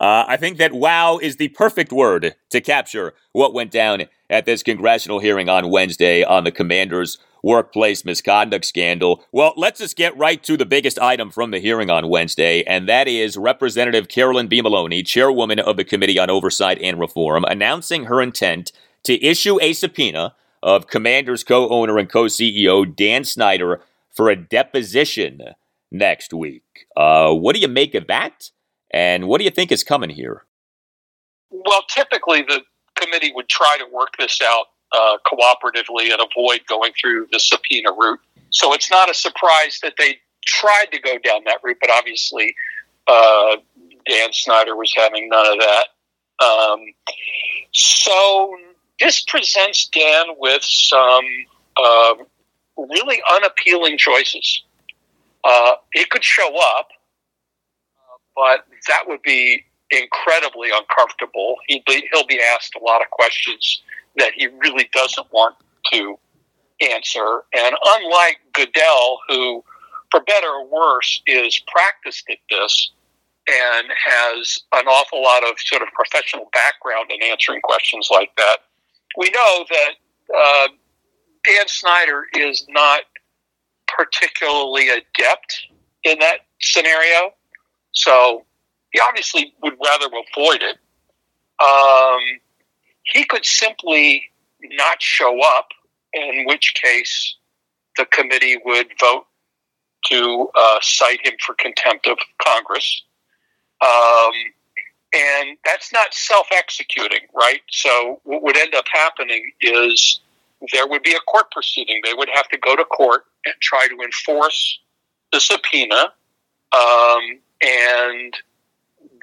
[0.00, 4.46] Uh, I think that wow is the perfect word to capture what went down at
[4.46, 9.24] this congressional hearing on Wednesday on the commander's workplace misconduct scandal.
[9.32, 12.88] Well, let's just get right to the biggest item from the hearing on Wednesday, and
[12.88, 14.60] that is Representative Carolyn B.
[14.60, 18.72] Maloney, chairwoman of the Committee on Oversight and Reform, announcing her intent
[19.04, 23.80] to issue a subpoena of Commander's co owner and co CEO Dan Snyder
[24.14, 25.40] for a deposition
[25.90, 26.86] next week.
[26.96, 28.50] Uh, what do you make of that?
[28.92, 30.44] And what do you think is coming here?
[31.50, 32.62] Well, typically the
[32.94, 37.92] committee would try to work this out uh, cooperatively and avoid going through the subpoena
[37.92, 38.20] route.
[38.50, 42.54] So it's not a surprise that they tried to go down that route, but obviously
[43.06, 43.56] uh,
[44.06, 45.86] Dan Snyder was having none of that.
[46.44, 46.80] Um,
[47.72, 48.56] so
[49.00, 51.24] this presents Dan with some
[51.82, 52.14] uh,
[52.90, 54.62] really unappealing choices.
[55.44, 56.88] Uh, he could show up,
[57.96, 61.56] uh, but that would be incredibly uncomfortable.
[61.66, 63.82] He'd be, he'll be asked a lot of questions
[64.16, 65.56] that he really doesn't want
[65.92, 66.18] to
[66.80, 67.42] answer.
[67.56, 69.64] And unlike Goodell, who,
[70.10, 72.90] for better or worse, is practiced at this
[73.48, 78.58] and has an awful lot of sort of professional background in answering questions like that,
[79.16, 79.90] we know that
[80.34, 80.68] uh,
[81.44, 83.02] Dan Snyder is not
[83.88, 85.66] particularly adept
[86.04, 87.32] in that scenario.
[87.92, 88.44] So
[88.92, 90.78] he obviously would rather avoid it.
[91.62, 92.40] Um,
[93.04, 94.30] he could simply
[94.62, 95.68] not show up,
[96.12, 97.36] in which case
[97.96, 99.26] the committee would vote
[100.06, 103.02] to uh, cite him for contempt of Congress.
[103.80, 104.32] Um,
[105.14, 107.60] and that's not self executing, right?
[107.70, 110.20] So, what would end up happening is
[110.72, 112.00] there would be a court proceeding.
[112.04, 114.80] They would have to go to court and try to enforce
[115.32, 116.12] the subpoena.
[116.72, 118.34] Um, and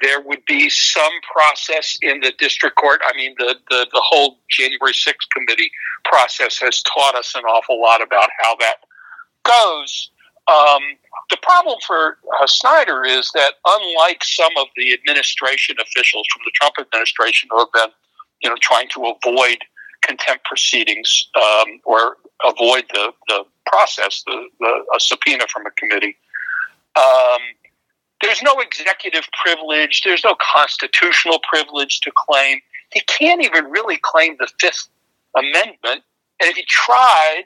[0.02, 3.00] there would be some process in the district court.
[3.04, 5.70] I mean, the, the, the whole January 6th committee
[6.04, 8.76] process has taught us an awful lot about how that
[9.44, 10.10] goes.
[10.48, 10.82] Um,
[11.28, 16.52] the problem for uh, Snyder is that unlike some of the administration officials from the
[16.54, 17.90] Trump administration who have been,
[18.42, 19.58] you know, trying to avoid
[20.02, 26.16] contempt proceedings um, or avoid the, the process, the, the a subpoena from a committee,
[26.96, 27.40] um,
[28.20, 30.02] there's no executive privilege.
[30.02, 32.60] There's no constitutional privilege to claim.
[32.92, 34.88] He can't even really claim the Fifth
[35.36, 36.02] Amendment.
[36.40, 37.44] And if he tried,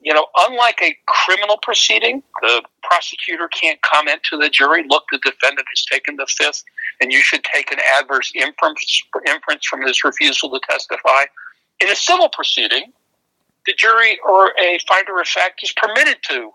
[0.00, 5.18] you know, unlike a criminal proceeding, the prosecutor can't comment to the jury, look, the
[5.18, 6.64] defendant has taken the Fifth,
[7.00, 11.24] and you should take an adverse inference, inference from his refusal to testify.
[11.80, 12.92] In a civil proceeding,
[13.66, 16.52] the jury or a finder of fact is permitted to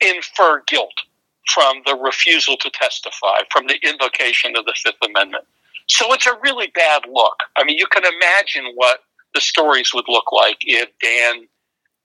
[0.00, 0.94] infer guilt
[1.52, 5.44] from the refusal to testify, from the invocation of the Fifth Amendment.
[5.88, 7.42] So it's a really bad look.
[7.56, 9.00] I mean, you can imagine what
[9.34, 11.46] the stories would look like if Dan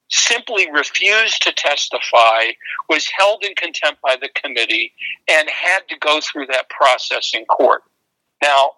[0.09, 2.51] simply refused to testify,
[2.89, 4.91] was held in contempt by the committee,
[5.27, 7.81] and had to go through that process in court.
[8.43, 8.71] Now,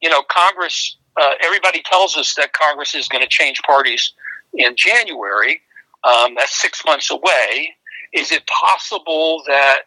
[0.00, 4.12] you know, Congress, uh, everybody tells us that Congress is going to change parties
[4.54, 5.60] in January.
[6.04, 7.74] Um, that's six months away.
[8.12, 9.82] Is it possible that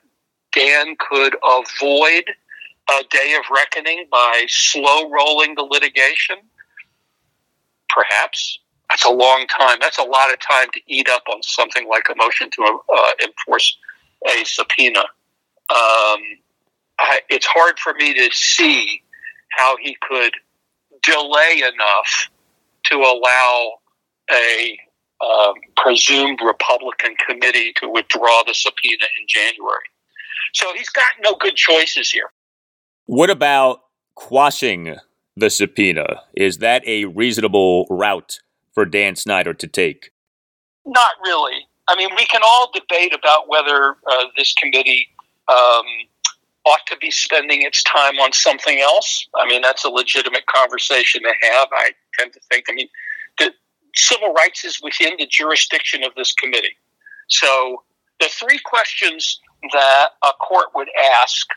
[0.54, 2.24] Dan could avoid
[2.90, 6.38] a day of reckoning by slow rolling the litigation?
[7.90, 8.60] Perhaps.
[8.90, 9.80] That's a long time.
[9.82, 13.12] That's a lot of time to eat up on something like a motion to uh,
[13.24, 13.78] enforce
[14.28, 15.00] a subpoena.
[15.00, 16.22] Um,
[17.00, 19.02] I, it's hard for me to see
[19.50, 20.36] how he could
[21.06, 22.30] delay enough
[22.86, 23.72] to allow
[24.32, 24.78] a
[25.24, 29.86] um, presumed Republican committee to withdraw the subpoena in January.
[30.54, 32.32] So he's got no good choices here.
[33.06, 33.82] What about
[34.16, 34.96] quashing
[35.36, 36.22] the subpoena?
[36.36, 38.40] Is that a reasonable route
[38.74, 40.12] for Dan Snyder to take?
[40.86, 41.68] Not really.
[41.88, 45.08] I mean, we can all debate about whether uh, this committee
[45.48, 45.86] um,
[46.66, 49.28] ought to be spending its time on something else.
[49.36, 51.68] I mean, that's a legitimate conversation to have.
[51.72, 52.88] I tend to think, I mean,
[53.38, 53.52] the
[53.96, 56.76] civil rights is within the jurisdiction of this committee.
[57.28, 57.84] So
[58.20, 59.40] the three questions
[59.74, 60.90] that a court would
[61.22, 61.48] ask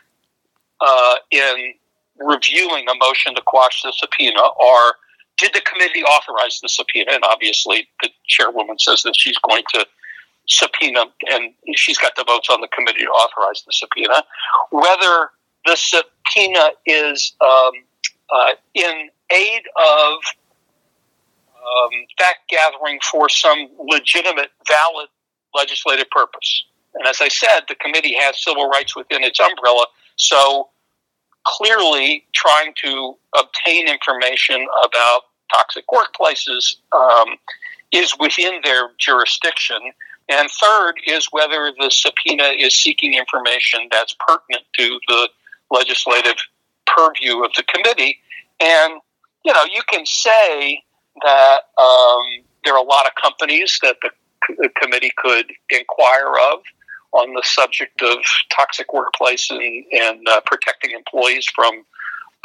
[0.81, 1.73] uh, in
[2.17, 4.95] reviewing a motion to quash the subpoena are
[5.37, 7.13] did the committee authorize the subpoena?
[7.13, 9.85] And obviously, the chairwoman says that she's going to
[10.49, 14.23] subpoena, and she's got the votes on the committee to authorize the subpoena.
[14.71, 15.29] Whether
[15.65, 17.71] the subpoena is um,
[18.33, 20.13] uh, in aid of
[21.55, 25.07] um, fact gathering for some legitimate, valid
[25.53, 26.65] legislative purpose.
[26.95, 29.85] And as I said, the committee has civil rights within its umbrella.
[30.15, 30.69] So
[31.45, 35.21] clearly, trying to obtain information about
[35.51, 37.37] toxic workplaces um,
[37.91, 39.79] is within their jurisdiction.
[40.29, 45.29] And third is whether the subpoena is seeking information that's pertinent to the
[45.71, 46.35] legislative
[46.85, 48.19] purview of the committee.
[48.59, 48.93] And,
[49.43, 50.83] you know, you can say
[51.23, 52.23] that um,
[52.63, 54.09] there are a lot of companies that the,
[54.57, 56.59] the committee could inquire of
[57.11, 58.17] on the subject of
[58.55, 59.61] toxic workplace and,
[59.91, 61.83] and uh, protecting employees from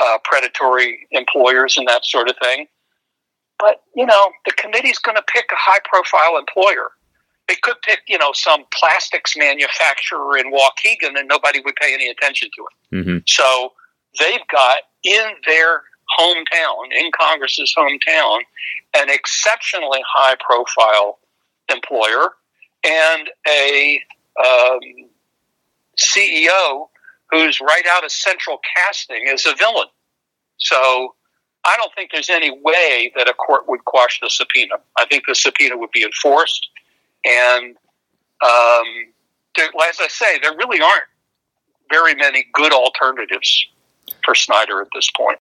[0.03, 2.67] uh, predatory employers and that sort of thing.
[3.59, 6.93] But, you know, the committee's going to pick a high profile employer.
[7.49, 12.09] They could pick, you know, some plastics manufacturer in Waukegan and nobody would pay any
[12.09, 12.97] attention to it.
[12.97, 13.19] Mm-hmm.
[13.27, 13.73] So
[14.19, 15.83] they've got in their
[16.19, 18.41] hometown, in Congress's hometown,
[18.97, 21.19] an exceptionally high profile
[21.71, 22.35] employer
[22.85, 24.01] and a
[24.39, 24.81] um,
[25.99, 26.89] CEO
[27.31, 29.89] who's right out of central casting as a villain.
[30.59, 31.15] So
[31.65, 34.75] I don't think there's any way that a court would quash the subpoena.
[34.99, 36.69] I think the subpoena would be enforced.
[37.25, 37.77] And
[38.43, 38.85] um,
[39.57, 41.05] there, as I say, there really aren't
[41.91, 43.67] very many good alternatives
[44.25, 45.39] for Snyder at this point.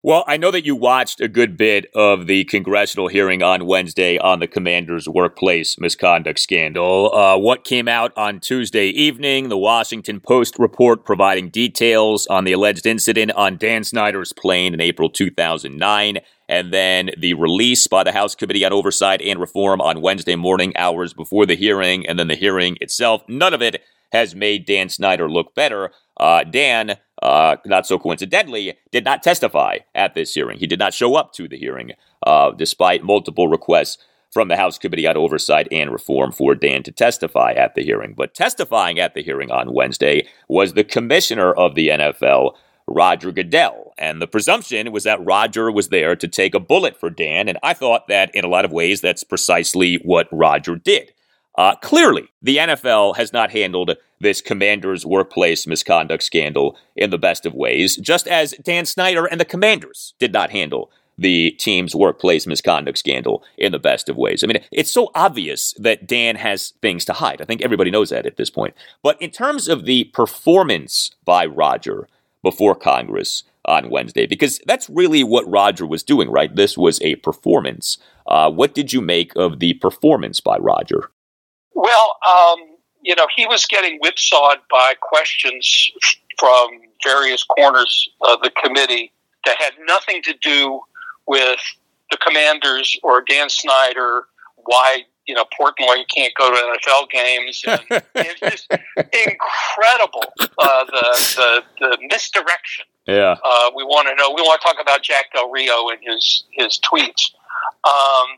[0.00, 4.16] Well, I know that you watched a good bit of the congressional hearing on Wednesday
[4.16, 7.12] on the commander's workplace misconduct scandal.
[7.12, 9.48] Uh, what came out on Tuesday evening?
[9.48, 14.80] The Washington Post report providing details on the alleged incident on Dan Snyder's plane in
[14.80, 16.18] April 2009.
[16.48, 20.76] And then the release by the House Committee on Oversight and Reform on Wednesday morning,
[20.76, 23.22] hours before the hearing, and then the hearing itself.
[23.28, 23.82] None of it
[24.12, 25.90] has made Dan Snyder look better.
[26.18, 30.58] Uh, Dan, uh, not so coincidentally, did not testify at this hearing.
[30.58, 31.92] He did not show up to the hearing,
[32.26, 33.98] uh, despite multiple requests
[34.32, 38.14] from the House Committee on Oversight and Reform for Dan to testify at the hearing.
[38.16, 42.54] But testifying at the hearing on Wednesday was the commissioner of the NFL,
[42.86, 43.87] Roger Goodell.
[43.98, 47.48] And the presumption was that Roger was there to take a bullet for Dan.
[47.48, 51.12] And I thought that in a lot of ways, that's precisely what Roger did.
[51.56, 57.44] Uh, clearly, the NFL has not handled this commander's workplace misconduct scandal in the best
[57.44, 62.46] of ways, just as Dan Snyder and the commanders did not handle the team's workplace
[62.46, 64.44] misconduct scandal in the best of ways.
[64.44, 67.42] I mean, it's so obvious that Dan has things to hide.
[67.42, 68.74] I think everybody knows that at this point.
[69.02, 72.06] But in terms of the performance by Roger
[72.42, 76.54] before Congress on Wednesday, because that's really what Roger was doing, right?
[76.54, 77.98] This was a performance.
[78.26, 81.10] Uh, what did you make of the performance by Roger?
[81.74, 82.58] Well, um,
[83.02, 85.90] you know, he was getting whipsawed by questions
[86.38, 86.68] from
[87.04, 89.12] various corners of the committee
[89.44, 90.80] that had nothing to do
[91.26, 91.60] with
[92.10, 94.24] the commanders or Dan Snyder,
[94.56, 97.62] why you know Portnoy can't go to NFL games.
[97.66, 102.86] And it's just incredible uh, the, the the misdirection.
[103.08, 104.34] Yeah, uh, we want to know.
[104.36, 107.32] We want to talk about Jack Del Rio and his his tweets.
[107.84, 108.36] Um,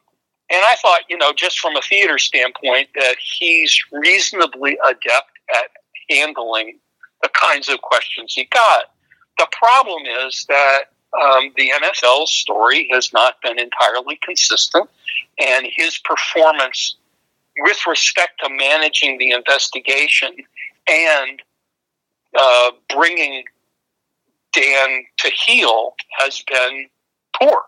[0.49, 5.71] and I thought, you know, just from a theater standpoint, that he's reasonably adept at
[6.09, 6.79] handling
[7.23, 8.93] the kinds of questions he got.
[9.39, 10.83] The problem is that
[11.21, 14.89] um, the NFL story has not been entirely consistent,
[15.39, 16.97] and his performance
[17.59, 20.31] with respect to managing the investigation
[20.89, 21.43] and
[22.39, 23.45] uh, bringing
[24.53, 26.89] Dan to heel has been
[27.41, 27.63] poor.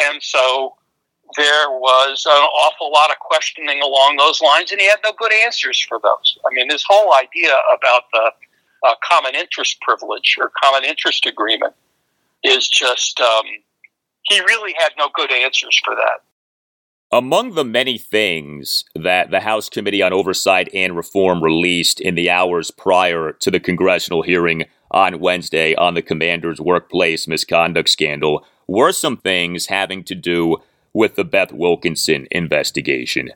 [0.00, 0.74] And so
[1.36, 5.32] there was an awful lot of questioning along those lines, and he had no good
[5.32, 6.38] answers for those.
[6.44, 8.32] I mean, his whole idea about the
[8.86, 11.74] uh, common interest privilege or common interest agreement
[12.42, 13.44] is just, um,
[14.22, 16.22] he really had no good answers for that.
[17.14, 22.30] Among the many things that the House Committee on Oversight and Reform released in the
[22.30, 28.92] hours prior to the congressional hearing on Wednesday on the commander's workplace misconduct scandal were
[28.92, 30.56] some things having to do
[30.94, 33.28] with the Beth Wilkinson investigation.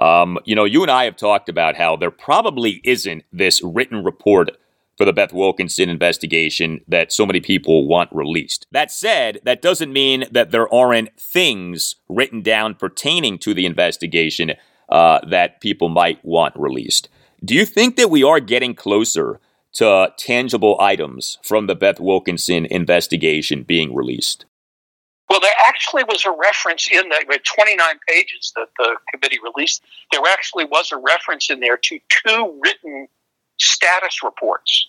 [0.00, 4.04] Um, you know, you and I have talked about how there probably isn't this written
[4.04, 4.52] report
[4.96, 8.66] for the Beth Wilkinson investigation that so many people want released.
[8.70, 14.52] That said, that doesn't mean that there aren't things written down pertaining to the investigation
[14.88, 17.08] uh, that people might want released.
[17.44, 19.40] Do you think that we are getting closer
[19.74, 24.46] to tangible items from the Beth Wilkinson investigation being released?
[25.28, 29.82] Well, there actually was a reference in the 29 pages that the committee released.
[30.12, 33.08] There actually was a reference in there to two written
[33.58, 34.88] status reports.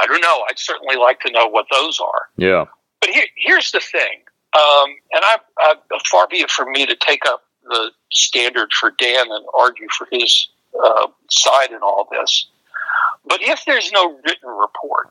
[0.00, 0.44] I don't know.
[0.48, 2.28] I'd certainly like to know what those are.
[2.36, 2.64] Yeah.
[3.00, 4.22] But here, here's the thing,
[4.54, 5.74] um, and I, I,
[6.08, 10.06] far be it from me to take up the standard for Dan and argue for
[10.10, 10.48] his
[10.82, 12.46] uh, side in all this.
[13.26, 15.10] But if there's no written report,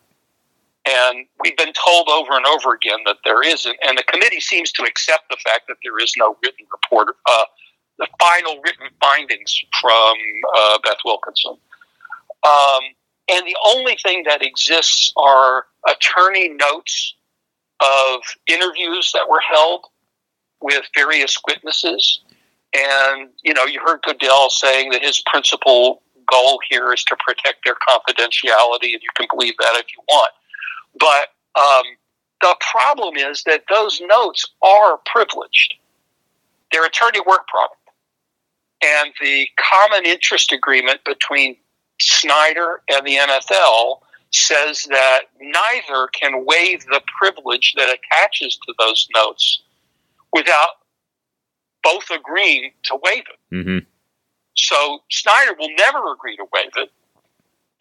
[0.88, 3.78] and we've been told over and over again that there isn't.
[3.88, 7.44] And the committee seems to accept the fact that there is no written report uh,
[8.00, 10.16] the final written findings from
[10.56, 11.56] uh, Beth Wilkinson.
[12.44, 12.82] Um,
[13.30, 17.16] and the only thing that exists are attorney notes
[17.80, 19.86] of interviews that were held
[20.62, 22.22] with various witnesses.
[22.74, 27.66] And, you know, you heard Goodell saying that his principal goal here is to protect
[27.66, 30.32] their confidentiality, and you can believe that if you want.
[31.00, 31.84] But um,
[32.42, 35.76] the problem is that those notes are privileged.
[36.72, 37.76] They're attorney work product.
[38.84, 41.58] And the common interest agreement between
[42.02, 44.00] Snyder and the NFL
[44.32, 49.62] says that neither can waive the privilege that attaches to those notes
[50.34, 50.70] without
[51.84, 53.56] both agreeing to waive it.
[53.56, 53.86] Mm-hmm.
[54.56, 56.92] So Snyder will never agree to waive it.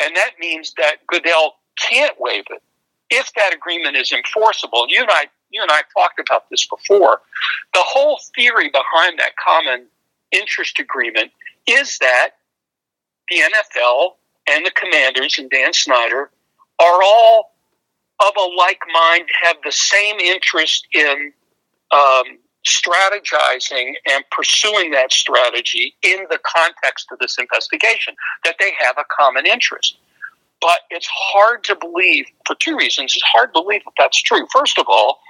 [0.03, 2.63] And that means that Goodell can't waive it
[3.11, 4.87] if that agreement is enforceable.
[4.89, 7.21] You and I, you and I talked about this before.
[7.75, 9.87] The whole theory behind that common
[10.33, 11.33] interest agreement
[11.67, 12.31] is that
[13.31, 14.15] the NFL
[14.49, 16.31] and the commanders and Dan Snyder
[16.81, 17.53] are all
[18.21, 21.33] of a like mind, have the same interest in
[21.91, 28.15] um, strategizing and pursuing that strategy in the context of this investigation,
[28.45, 29.97] that they have a common interest.
[30.61, 33.15] But it's hard to believe for two reasons.
[33.15, 34.47] It's hard to believe that that's true.
[34.53, 35.21] First of all,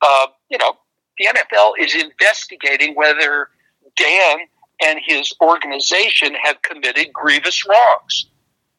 [0.00, 0.74] uh, you know,
[1.18, 3.48] the NFL is investigating whether
[3.96, 4.38] Dan
[4.82, 8.26] and his organization have committed grievous wrongs.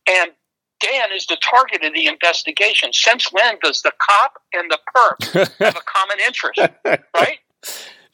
[0.08, 0.32] And
[0.80, 2.94] Dan is the target of the investigation.
[2.94, 6.62] Since when does the cop and the perp have a common interest?
[6.86, 7.40] Right?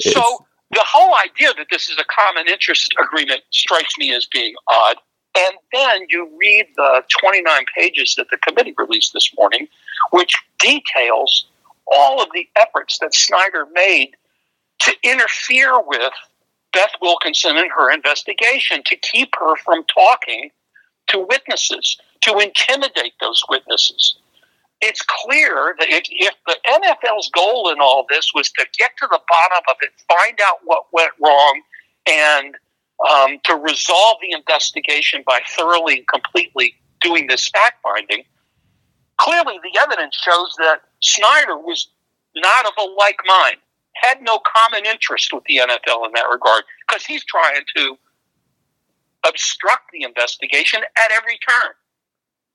[0.01, 4.55] So the whole idea that this is a common interest agreement strikes me as being
[4.67, 4.97] odd.
[5.37, 9.67] And then you read the 29 pages that the committee released this morning,
[10.11, 11.45] which details
[11.91, 14.15] all of the efforts that Snyder made
[14.79, 16.13] to interfere with
[16.75, 20.51] Beth Wilkinson and her investigation, to keep her from talking
[21.07, 24.17] to witnesses, to intimidate those witnesses.
[24.81, 29.07] It's clear that if, if the NFL's goal in all this was to get to
[29.09, 31.61] the bottom of it, find out what went wrong,
[32.07, 32.55] and
[33.09, 38.25] um, to resolve the investigation by thoroughly and completely doing this fact finding,
[39.17, 41.87] clearly the evidence shows that Snyder was
[42.35, 43.57] not of a like mind,
[43.95, 47.97] had no common interest with the NFL in that regard, because he's trying to
[49.27, 51.73] obstruct the investigation at every turn.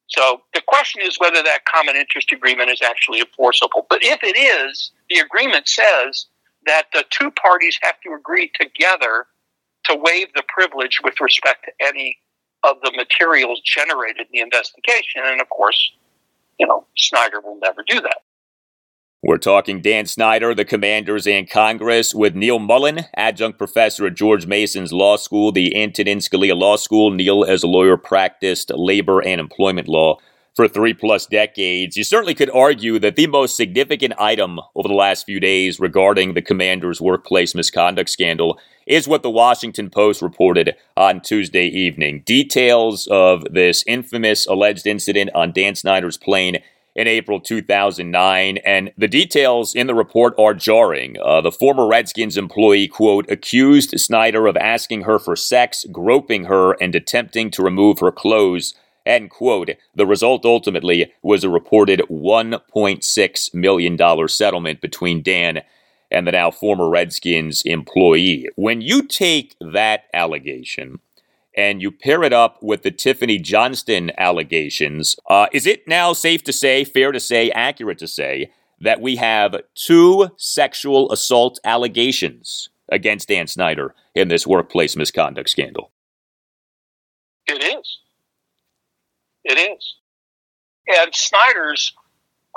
[0.08, 3.86] So the question is whether that common interest agreement is actually enforceable.
[3.88, 6.26] But if it is, the agreement says
[6.66, 9.26] that the two parties have to agree together
[9.84, 12.18] to waive the privilege with respect to any
[12.64, 15.22] of the materials generated in the investigation.
[15.24, 15.92] And of course,
[16.58, 18.18] you know, Snyder will never do that.
[19.22, 24.46] We're talking Dan Snyder, the commanders, and Congress with Neal Mollen, adjunct professor at George
[24.46, 27.10] Mason's Law School, the Antonin Scalia Law School.
[27.10, 30.16] Neal, as a lawyer, practiced labor and employment law
[30.56, 31.98] for three plus decades.
[31.98, 36.32] You certainly could argue that the most significant item over the last few days regarding
[36.32, 42.22] the commander's workplace misconduct scandal is what the Washington Post reported on Tuesday evening.
[42.24, 46.62] Details of this infamous alleged incident on Dan Snyder's plane
[46.94, 51.16] in April 2009, and the details in the report are jarring.
[51.22, 56.72] Uh, the former Redskins employee, quote, accused Snyder of asking her for sex, groping her,
[56.80, 58.74] and attempting to remove her clothes.
[59.06, 59.70] End quote.
[59.94, 65.62] The result ultimately was a reported $1.6 million settlement between Dan
[66.10, 68.48] and the now former Redskins employee.
[68.56, 70.98] When you take that allegation
[71.56, 76.44] and you pair it up with the Tiffany Johnston allegations, uh, is it now safe
[76.44, 82.70] to say, fair to say, accurate to say, that we have two sexual assault allegations
[82.90, 85.90] against Dan Snyder in this workplace misconduct scandal?
[87.46, 87.98] It is.
[89.44, 89.96] It is.
[90.86, 91.92] And Snyder's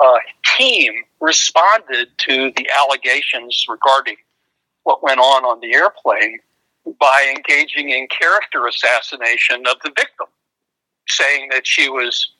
[0.02, 0.18] uh,
[0.56, 4.16] team responded to the allegations regarding
[4.82, 6.38] what went on on the airplane
[6.98, 10.26] by engaging in character assassination of the victim,
[11.08, 12.32] saying that she was,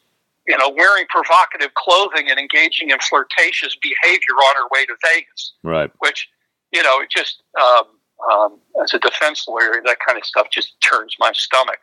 [0.46, 5.54] you know, wearing provocative clothing and engaging in flirtatious behavior on her way to Vegas.
[5.62, 5.90] Right.
[5.98, 6.28] Which,
[6.72, 7.84] you know, it just, um,
[8.30, 11.80] um, as a defense lawyer, that kind of stuff just turns my stomach.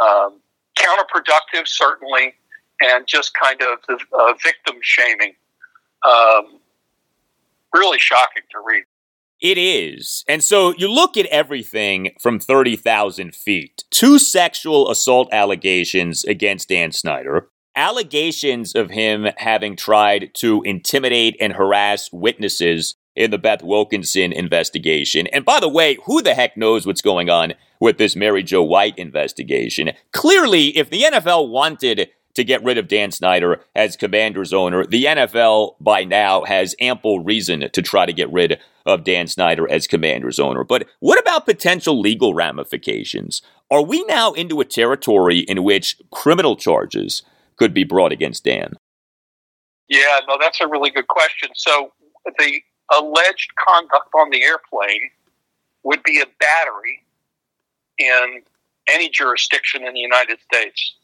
[0.00, 0.40] Um,
[0.76, 2.34] counterproductive, certainly,
[2.80, 5.34] and just kind of the uh, victim shaming.
[6.04, 6.60] Um,
[7.74, 8.84] really shocking to read.
[9.46, 10.24] It is.
[10.26, 13.84] And so you look at everything from 30,000 feet.
[13.92, 21.52] Two sexual assault allegations against Dan Snyder, allegations of him having tried to intimidate and
[21.52, 25.28] harass witnesses in the Beth Wilkinson investigation.
[25.28, 28.64] And by the way, who the heck knows what's going on with this Mary Jo
[28.64, 29.92] White investigation?
[30.10, 35.04] Clearly, if the NFL wanted to get rid of Dan Snyder as commander's owner, the
[35.04, 39.86] NFL by now has ample reason to try to get rid of Dan Snyder as
[39.86, 40.64] commander's owner.
[40.64, 43.42] But what about potential legal ramifications?
[43.70, 47.22] Are we now into a territory in which criminal charges
[47.56, 48.74] could be brought against Dan?
[49.88, 51.50] Yeah, no, that's a really good question.
[51.54, 51.92] So
[52.38, 52.60] the
[52.92, 55.10] alleged conduct on the airplane
[55.82, 57.02] would be a battery
[57.98, 58.42] in
[58.88, 60.94] any jurisdiction in the United States.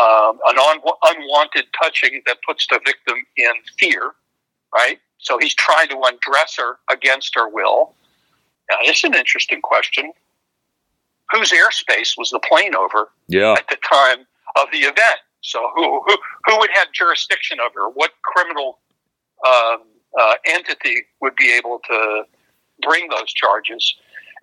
[0.00, 4.12] Um, an un- unwanted touching that puts the victim in fear,
[4.74, 4.98] right?
[5.22, 7.94] So he's trying to undress her against her will.
[8.70, 10.12] Now, this is an interesting question.
[11.30, 13.54] Whose airspace was the plane over yeah.
[13.54, 15.20] at the time of the event?
[15.40, 17.90] So who, who, who would have jurisdiction over her?
[17.90, 18.78] What criminal
[19.46, 19.82] um,
[20.18, 22.24] uh, entity would be able to
[22.82, 23.94] bring those charges.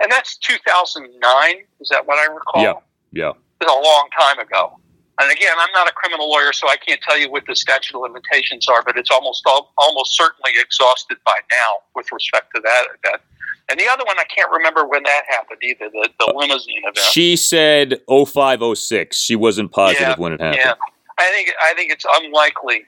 [0.01, 1.55] And that's 2009.
[1.81, 2.61] Is that what I recall?
[2.61, 2.73] Yeah.
[3.11, 3.31] Yeah.
[3.61, 4.78] It's a long time ago.
[5.19, 7.95] And again, I'm not a criminal lawyer, so I can't tell you what the statute
[7.95, 9.45] of limitations are, but it's almost
[9.77, 13.21] almost certainly exhausted by now with respect to that event.
[13.69, 16.97] And the other one, I can't remember when that happened either, the, the limousine event.
[16.97, 19.15] She said 0506.
[19.15, 20.61] She wasn't positive yeah, when it happened.
[20.63, 20.73] Yeah.
[21.19, 22.85] I think, I think it's unlikely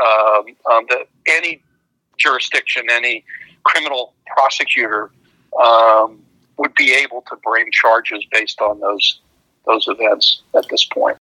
[0.00, 1.62] um, um, that any
[2.18, 3.24] jurisdiction, any
[3.64, 5.10] criminal prosecutor
[5.60, 6.22] um,
[6.58, 9.20] would be able to bring charges based on those
[9.66, 11.16] those events at this point.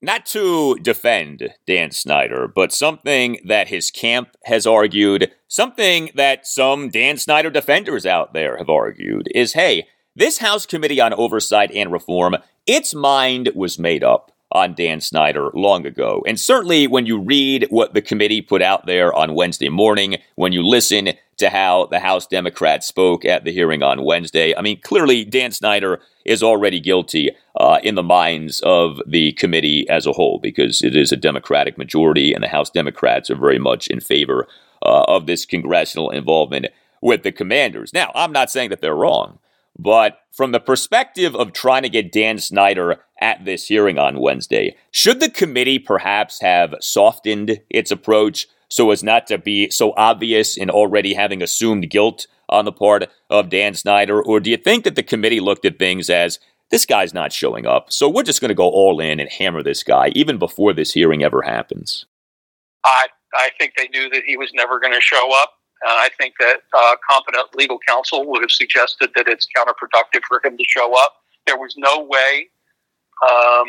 [0.00, 6.88] Not to defend Dan Snyder, but something that his camp has argued, something that some
[6.88, 11.90] Dan Snyder defenders out there have argued is hey, this House Committee on Oversight and
[11.90, 12.36] Reform,
[12.66, 16.22] its mind was made up on Dan Snyder long ago.
[16.26, 20.52] And certainly when you read what the committee put out there on Wednesday morning, when
[20.52, 24.80] you listen to how the House Democrats spoke at the hearing on Wednesday, I mean,
[24.80, 30.12] clearly Dan Snyder is already guilty uh, in the minds of the committee as a
[30.12, 34.00] whole because it is a Democratic majority and the House Democrats are very much in
[34.00, 34.46] favor
[34.82, 36.66] uh, of this congressional involvement
[37.00, 37.92] with the commanders.
[37.92, 39.38] Now, I'm not saying that they're wrong.
[39.78, 44.76] But from the perspective of trying to get Dan Snyder at this hearing on Wednesday,
[44.90, 50.56] should the committee perhaps have softened its approach so as not to be so obvious
[50.56, 54.22] in already having assumed guilt on the part of Dan Snyder?
[54.22, 56.38] Or do you think that the committee looked at things as
[56.70, 59.62] this guy's not showing up, so we're just going to go all in and hammer
[59.62, 62.04] this guy even before this hearing ever happens?
[62.84, 65.57] I I think they knew that he was never going to show up.
[65.82, 70.40] And I think that uh, competent legal counsel would have suggested that it's counterproductive for
[70.44, 71.14] him to show up.
[71.46, 72.48] There was no way
[73.22, 73.66] um,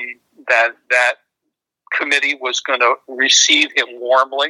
[0.47, 1.14] that that
[1.93, 4.49] committee was going to receive him warmly.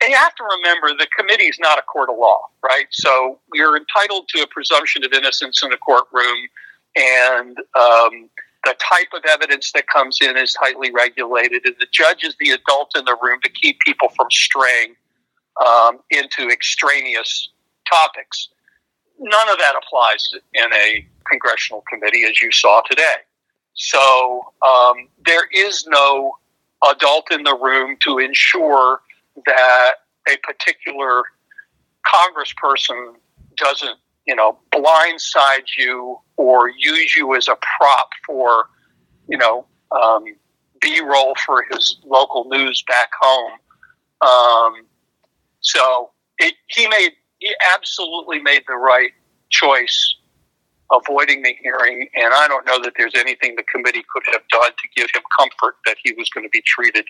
[0.00, 2.86] And you have to remember the committee is not a court of law, right?
[2.90, 6.48] So you're entitled to a presumption of innocence in a courtroom,
[6.94, 8.30] and um,
[8.64, 12.50] the type of evidence that comes in is tightly regulated, and the judge is the
[12.50, 14.94] adult in the room to keep people from straying
[15.66, 17.50] um, into extraneous
[17.90, 18.48] topics.
[19.18, 23.16] None of that applies in a congressional committee, as you saw today.
[23.74, 26.32] So um, there is no
[26.90, 29.00] adult in the room to ensure
[29.46, 29.92] that
[30.28, 31.22] a particular
[32.06, 33.14] congressperson
[33.56, 38.68] doesn't, you know, blindside you or use you as a prop for,
[39.28, 40.24] you know, um,
[40.80, 43.52] B-roll for his local news back home.
[44.20, 44.86] Um,
[45.68, 49.10] so it, he made he absolutely made the right
[49.50, 50.16] choice
[50.90, 54.70] avoiding the hearing, and I don't know that there's anything the committee could have done
[54.70, 57.04] to give him comfort that he was going to be treated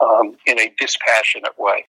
[0.00, 1.86] um, in a dispassionate way.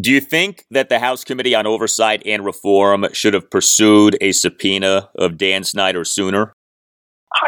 [0.00, 4.32] Do you think that the House Committee on Oversight and Reform should have pursued a
[4.32, 6.54] subpoena of Dan Snyder sooner?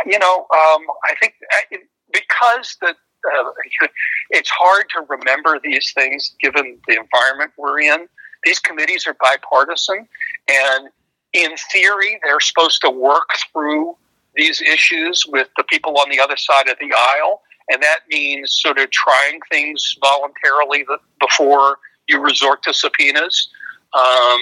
[0.04, 1.34] You know, um, I think
[1.72, 1.78] uh,
[2.12, 2.94] because the
[3.24, 3.50] uh,
[4.30, 8.08] it's hard to remember these things given the environment we're in.
[8.44, 10.08] These committees are bipartisan,
[10.48, 10.88] and
[11.32, 13.96] in theory, they're supposed to work through
[14.34, 18.58] these issues with the people on the other side of the aisle, and that means
[18.60, 20.84] sort of trying things voluntarily
[21.20, 23.48] before you resort to subpoenas.
[23.94, 24.40] Um,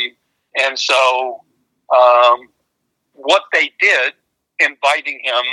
[0.57, 1.45] and so,
[1.95, 2.49] um,
[3.13, 4.15] what they did,
[4.59, 5.45] inviting him,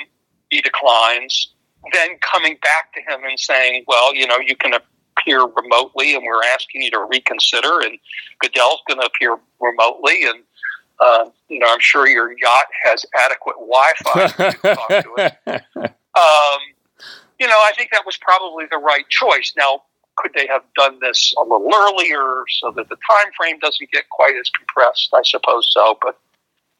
[0.49, 1.53] he declines
[1.93, 6.23] then coming back to him and saying, well, you know, you can appear remotely and
[6.25, 7.97] we're asking you to reconsider and
[8.39, 10.43] Goodell's going to appear remotely and
[10.99, 14.23] uh, you know, I'm sure your yacht has adequate Wi-Fi.
[15.85, 16.59] um,
[17.39, 19.53] you know, I think that was probably the right choice.
[19.55, 19.83] Now,
[20.15, 24.09] could they have done this a little earlier so that the time frame doesn't get
[24.09, 25.09] quite as compressed?
[25.13, 26.19] I suppose so, but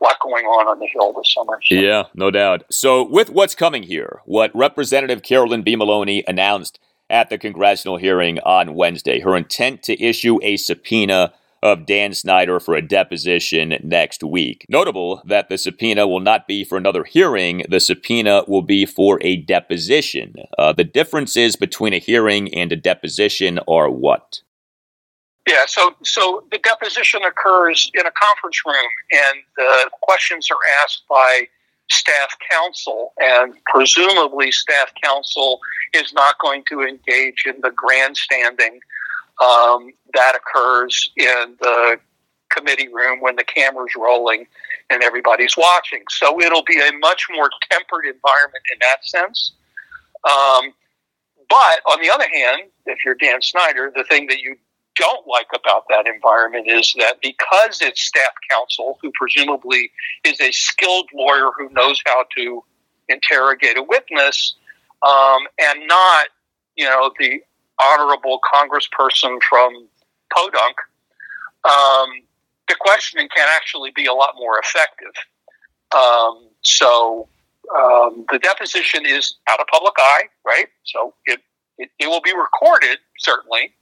[0.02, 1.60] lot going on on the Hill this summer.
[1.66, 1.76] So.
[1.76, 2.64] Yeah, no doubt.
[2.70, 5.76] So, with what's coming here, what Representative Carolyn B.
[5.76, 6.80] Maloney announced
[7.10, 11.34] at the congressional hearing on Wednesday, her intent to issue a subpoena
[11.64, 14.66] of Dan Snyder for a deposition next week.
[14.70, 19.20] Notable that the subpoena will not be for another hearing, the subpoena will be for
[19.22, 20.36] a deposition.
[20.58, 24.42] Uh, the differences between a hearing and a deposition are what?
[25.48, 31.04] Yeah, so so the deposition occurs in a conference room, and the questions are asked
[31.10, 31.48] by
[31.90, 35.62] staff counsel, and presumably staff counsel
[35.94, 38.82] is not going to engage in the grandstanding
[39.42, 41.98] um, that occurs in the
[42.50, 44.46] committee room when the camera's rolling
[44.90, 46.04] and everybody's watching.
[46.10, 49.54] So it'll be a much more tempered environment in that sense.
[50.26, 50.74] Um,
[51.50, 54.58] but on the other hand, if you're Dan Snyder, the thing that you
[54.98, 59.92] don't like about that environment is that because it's staff counsel, who presumably
[60.24, 62.64] is a skilled lawyer who knows how to
[63.10, 64.56] interrogate a witness,
[65.08, 66.28] um, and not,
[66.76, 67.42] you know, the
[67.80, 69.88] honorable congressperson from
[70.34, 70.78] Podunk,
[71.64, 72.10] um,
[72.68, 75.14] the questioning can actually be a lot more effective.
[75.96, 77.30] Um, so
[77.76, 80.68] um, the deposition is out of public eye, right?
[80.84, 81.40] So it,
[81.78, 83.74] it, it will be recorded, certainly.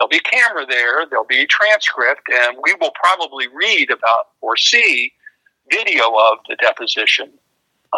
[0.00, 4.28] There'll be a camera there, there'll be a transcript, and we will probably read about
[4.40, 5.12] or see
[5.70, 7.30] video of the deposition.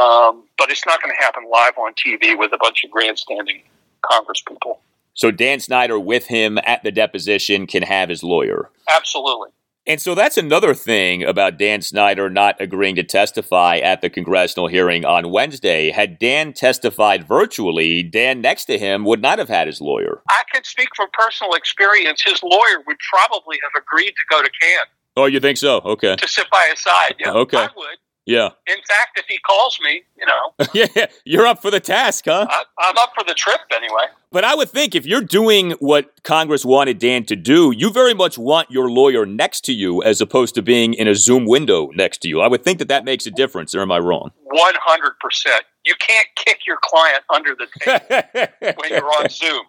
[0.00, 3.62] Um, but it's not going to happen live on TV with a bunch of grandstanding
[4.04, 4.78] congresspeople.
[5.14, 8.68] So Dan Snyder with him at the deposition can have his lawyer.
[8.92, 9.50] Absolutely.
[9.84, 14.68] And so that's another thing about Dan Snyder not agreeing to testify at the congressional
[14.68, 15.90] hearing on Wednesday.
[15.90, 20.22] Had Dan testified virtually, Dan next to him would not have had his lawyer.
[20.30, 22.22] I can speak from personal experience.
[22.22, 24.86] His lawyer would probably have agreed to go to Cannes.
[25.16, 25.78] Oh, you think so?
[25.78, 26.14] Okay.
[26.14, 27.16] To sit by his side.
[27.18, 27.58] Yeah, okay.
[27.58, 27.98] I would.
[28.24, 28.50] Yeah.
[28.68, 30.66] In fact, if he calls me, you know.
[30.96, 32.46] yeah, you're up for the task, huh?
[32.48, 34.04] I, am up for the trip anyway.
[34.30, 38.14] But I would think if you're doing what Congress wanted Dan to do, you very
[38.14, 41.90] much want your lawyer next to you as opposed to being in a Zoom window
[41.94, 42.40] next to you.
[42.40, 44.30] I would think that that makes a difference, or am I wrong?
[44.52, 45.46] 100%.
[45.84, 49.64] You can't kick your client under the table when you're on Zoom.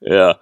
[0.00, 0.34] Yeah,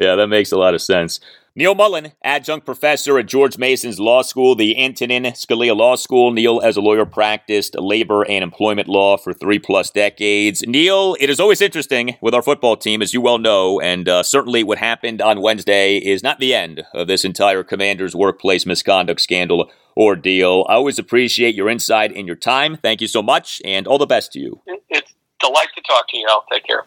[0.00, 1.20] yeah, that makes a lot of sense.
[1.56, 6.30] Neal Mollen, adjunct professor at George Mason's Law School, the Antonin Scalia Law School.
[6.30, 10.62] Neal, as a lawyer, practiced labor and employment law for three plus decades.
[10.64, 14.22] Neal, it is always interesting with our football team, as you well know, and uh,
[14.22, 19.20] certainly what happened on Wednesday is not the end of this entire commander's workplace misconduct
[19.20, 20.64] scandal ordeal.
[20.68, 22.76] I always appreciate your insight and your time.
[22.76, 24.62] Thank you so much, and all the best to you.
[24.88, 26.26] It's a delight to talk to you.
[26.30, 26.84] I'll take care.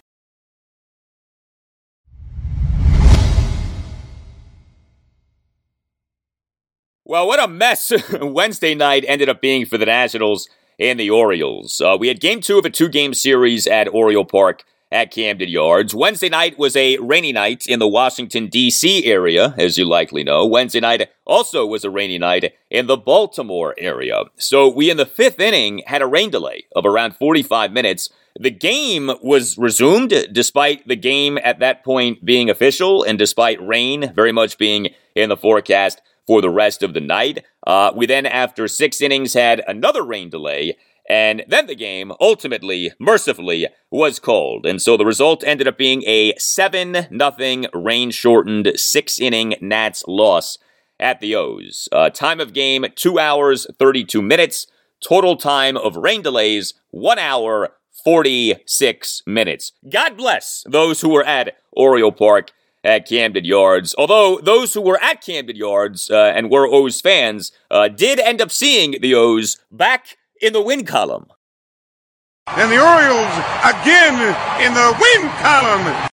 [7.14, 7.92] Well, what a mess
[8.24, 10.50] Wednesday night ended up being for the Nationals
[10.80, 11.80] and the Orioles.
[11.80, 15.48] Uh, we had game two of a two game series at Oriole Park at Camden
[15.48, 15.94] Yards.
[15.94, 19.06] Wednesday night was a rainy night in the Washington, D.C.
[19.06, 20.44] area, as you likely know.
[20.48, 24.24] Wednesday night also was a rainy night in the Baltimore area.
[24.40, 28.10] So we, in the fifth inning, had a rain delay of around 45 minutes.
[28.40, 34.12] The game was resumed despite the game at that point being official and despite rain
[34.16, 37.44] very much being in the forecast for the rest of the night.
[37.66, 40.76] Uh, we then, after six innings, had another rain delay.
[41.10, 44.66] And then the game ultimately, mercifully, was called.
[44.66, 50.04] And so the result ended up being a 7 nothing rain shortened six inning Nats
[50.08, 50.58] loss
[51.00, 51.90] at the O's.
[51.92, 54.66] Uh, time of game 2 hours 32 minutes.
[55.06, 59.74] Total time of rain delays 1 hour 46 minutes.
[59.90, 62.52] God bless those who were at Oriole Park
[62.84, 63.96] at Camden Yards.
[63.98, 68.42] Although those who were at Camden Yards uh, and were O's fans uh, did end
[68.42, 71.28] up seeing the O's back in the win column.
[72.48, 74.16] And the Orioles again
[74.62, 76.10] in the win column.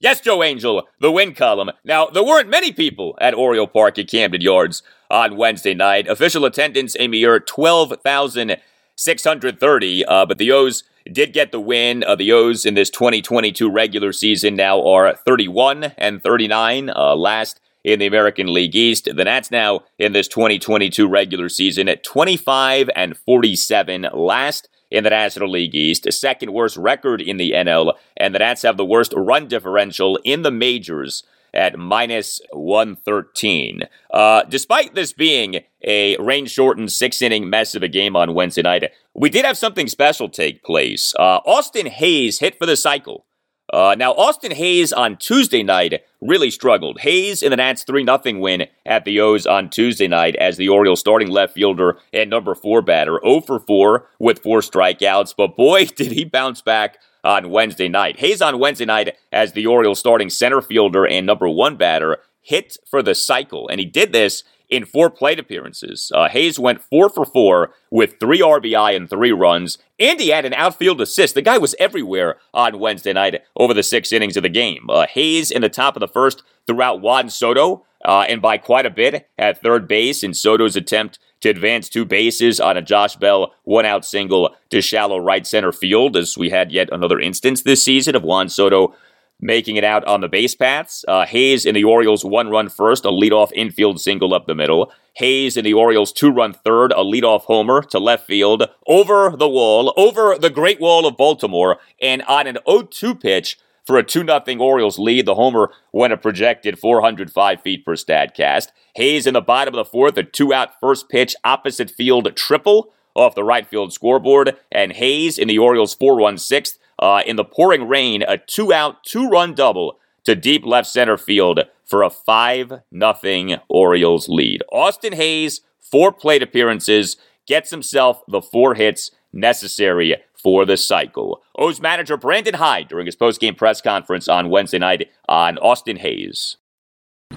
[0.00, 1.70] Yes, Joe Angel, the win column.
[1.84, 6.08] Now, there weren't many people at Oriole Park at Camden Yards on Wednesday night.
[6.08, 12.04] Official attendance a mere 12,630, uh, but the O's did get the win.
[12.04, 17.60] Uh, the O's in this 2022 regular season now are 31 and 39, uh, last
[17.84, 19.08] in the American League East.
[19.14, 25.10] The Nats now in this 2022 regular season at 25 and 47, last in the
[25.10, 29.14] National League East, second worst record in the NL, and the Nats have the worst
[29.16, 31.24] run differential in the majors
[31.54, 33.82] at minus 113.
[34.12, 38.62] Uh, despite this being a rain shortened six inning mess of a game on Wednesday
[38.62, 41.14] night, we did have something special take place.
[41.18, 43.26] Uh, Austin Hays hit for the cycle.
[43.72, 47.00] Uh, now, Austin Hays on Tuesday night really struggled.
[47.00, 50.68] Hays in the Nats 3 0 win at the O's on Tuesday night as the
[50.68, 55.34] Orioles starting left fielder and number four batter, 0 for 4 with four strikeouts.
[55.36, 58.18] But boy, did he bounce back on Wednesday night.
[58.18, 62.76] Hays on Wednesday night as the Orioles starting center fielder and number one batter hit
[62.90, 63.68] for the cycle.
[63.68, 66.10] And he did this in four plate appearances.
[66.14, 70.46] Uh, Hays went four for four with three RBI and three runs, and he had
[70.46, 71.34] an outfield assist.
[71.34, 74.86] The guy was everywhere on Wednesday night over the six innings of the game.
[74.88, 78.86] Uh, Hays in the top of the first throughout Juan Soto, uh, and by quite
[78.86, 83.16] a bit at third base in Soto's attempt to advance two bases on a Josh
[83.16, 87.62] Bell one out single to shallow right center field, as we had yet another instance
[87.62, 88.94] this season of Juan Soto
[89.42, 91.04] making it out on the base paths.
[91.06, 94.92] Uh, Hays in the Orioles one run first, a leadoff infield single up the middle.
[95.14, 99.48] Hays in the Orioles two run third, a leadoff homer to left field, over the
[99.48, 104.02] wall, over the Great Wall of Baltimore, and on an 0 2 pitch for a
[104.02, 105.26] 2 0 Orioles lead.
[105.26, 108.68] The homer went a projected 405 feet per Statcast.
[108.94, 112.92] Hays in the bottom of the fourth, a two out first pitch opposite field triple
[113.14, 114.56] off the right field scoreboard.
[114.70, 118.72] And Hays in the Orioles 4 1 sixth uh, in the pouring rain, a two
[118.72, 124.62] out, two run double to deep left center field for a 5 0 Orioles lead.
[124.70, 127.16] Austin Hays, four plate appearances,
[127.46, 131.42] gets himself the four hits necessary for the cycle.
[131.56, 136.56] O's manager Brandon Hyde during his post-game press conference on Wednesday night on Austin Hays.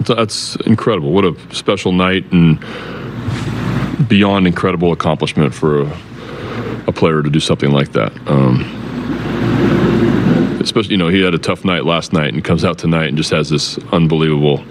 [0.00, 1.12] That's incredible.
[1.12, 2.58] What a special night and
[4.08, 5.98] beyond incredible accomplishment for a,
[6.86, 8.12] a player to do something like that.
[8.28, 8.60] Um,
[10.60, 13.16] especially you know he had a tough night last night and comes out tonight and
[13.16, 14.64] just has this unbelievable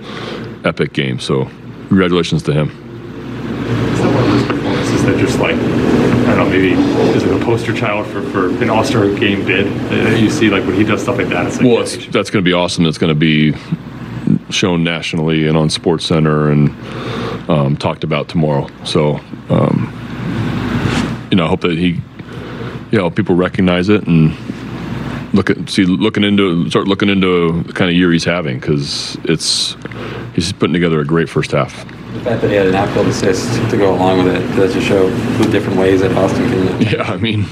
[0.65, 1.19] epic game.
[1.19, 1.49] So
[1.87, 2.69] congratulations to him.
[2.69, 6.04] Is that one of those performances that just like I
[6.35, 6.71] don't know maybe
[7.15, 9.67] is like a poster child for, for an All Star game bid?
[9.91, 11.47] Uh, you see like when he does stuff like that.
[11.47, 11.77] It's like, well,
[12.11, 12.85] that's going to be awesome.
[12.85, 13.53] It's going to be
[14.49, 16.69] shown nationally and on Sports Center and
[17.49, 18.67] um, talked about tomorrow.
[18.83, 19.19] So
[19.49, 19.91] um,
[21.31, 22.01] you know I hope that he
[22.91, 24.35] you know people recognize it and
[25.33, 29.17] look at see looking into start looking into the kind of year he's having because
[29.23, 29.75] it's
[30.33, 31.85] he's putting together a great first half.
[32.15, 34.87] The fact that he had an outfield assist to go along with it does just
[34.87, 36.81] show the different ways that Austin can.
[36.81, 37.43] Yeah, I mean,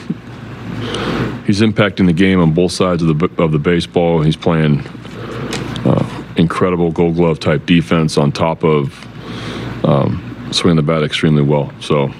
[1.45, 4.21] he's impacting the game on both sides of the of the baseball.
[4.21, 4.81] He's playing
[5.85, 9.07] uh, incredible Gold Glove type defense on top of
[9.85, 11.71] um, swinging the bat extremely well.
[11.79, 12.11] So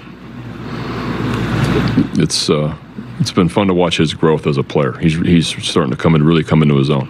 [2.14, 2.48] it's.
[2.48, 2.76] Uh,
[3.20, 4.92] it's been fun to watch his growth as a player.
[4.98, 7.08] He's he's starting to come and really come into his own.